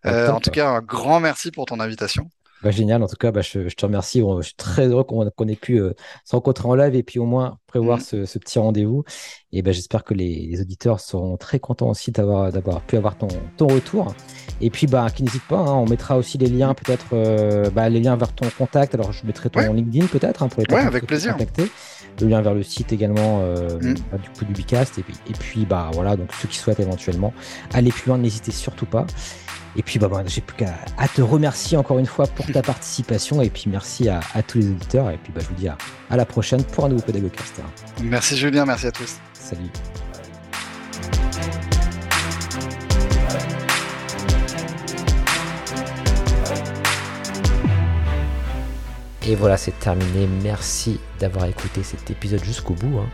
[0.04, 2.30] en tout cas, un grand merci pour ton invitation.
[2.62, 4.20] Bah, génial, en tout cas, bah, je, te remercie.
[4.20, 5.92] Je suis très heureux qu'on ait pu euh,
[6.24, 8.26] se rencontrer en live et puis au moins prévoir mm.
[8.26, 9.04] ce, petit rendez-vous.
[9.52, 12.50] Et bah, j'espère que les, auditeurs seront très contents aussi d'avoir
[12.82, 14.14] pu avoir ton, ton retour.
[14.60, 17.88] Et puis, bah, qui n'hésite pas, hein, on mettra aussi les liens, peut-être euh, bah,
[17.88, 18.94] les liens vers ton contact.
[18.94, 21.32] Alors, je mettrai ton LinkedIn peut-être hein, pour les ouais, avec plaisir.
[21.32, 21.70] contacter.
[22.20, 23.94] Le lien vers le site également euh, mm.
[24.10, 24.98] bah, du coup du Bicast.
[24.98, 27.32] Et puis, et puis, bah voilà, donc ceux qui souhaitent éventuellement
[27.72, 29.06] aller plus loin, n'hésitez surtout pas.
[29.76, 30.74] Et puis, bah, bah, j'ai plus qu'à
[31.14, 33.42] te remercier encore une fois pour ta participation.
[33.42, 35.10] Et puis, merci à, tous les auditeurs.
[35.10, 35.76] Et puis, bah, je vous dis à,
[36.10, 37.60] la prochaine pour un nouveau Podagogcast.
[38.02, 39.16] Merci Julien, merci à tous.
[39.34, 39.70] Salut.
[49.28, 50.26] Et voilà, c'est terminé.
[50.42, 52.98] Merci d'avoir écouté cet épisode jusqu'au bout.
[52.98, 53.08] Hein.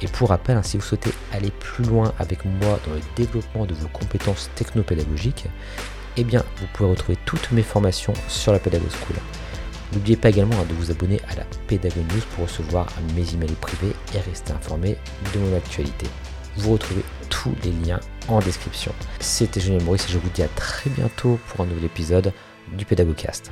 [0.00, 3.66] Et pour rappel, hein, si vous souhaitez aller plus loin avec moi dans le développement
[3.66, 5.46] de vos compétences technopédagogiques,
[6.16, 9.16] eh bien, vous pouvez retrouver toutes mes formations sur la Pédago School.
[9.92, 13.56] N'oubliez pas également hein, de vous abonner à la Pédago News pour recevoir mes emails
[13.60, 14.96] privés et rester informé
[15.32, 16.06] de mon actualité.
[16.56, 18.92] Vous retrouvez tous les liens en description.
[19.20, 22.32] C'était Julien Maurice et je vous dis à très bientôt pour un nouvel épisode
[22.76, 23.50] du Pédagogcast.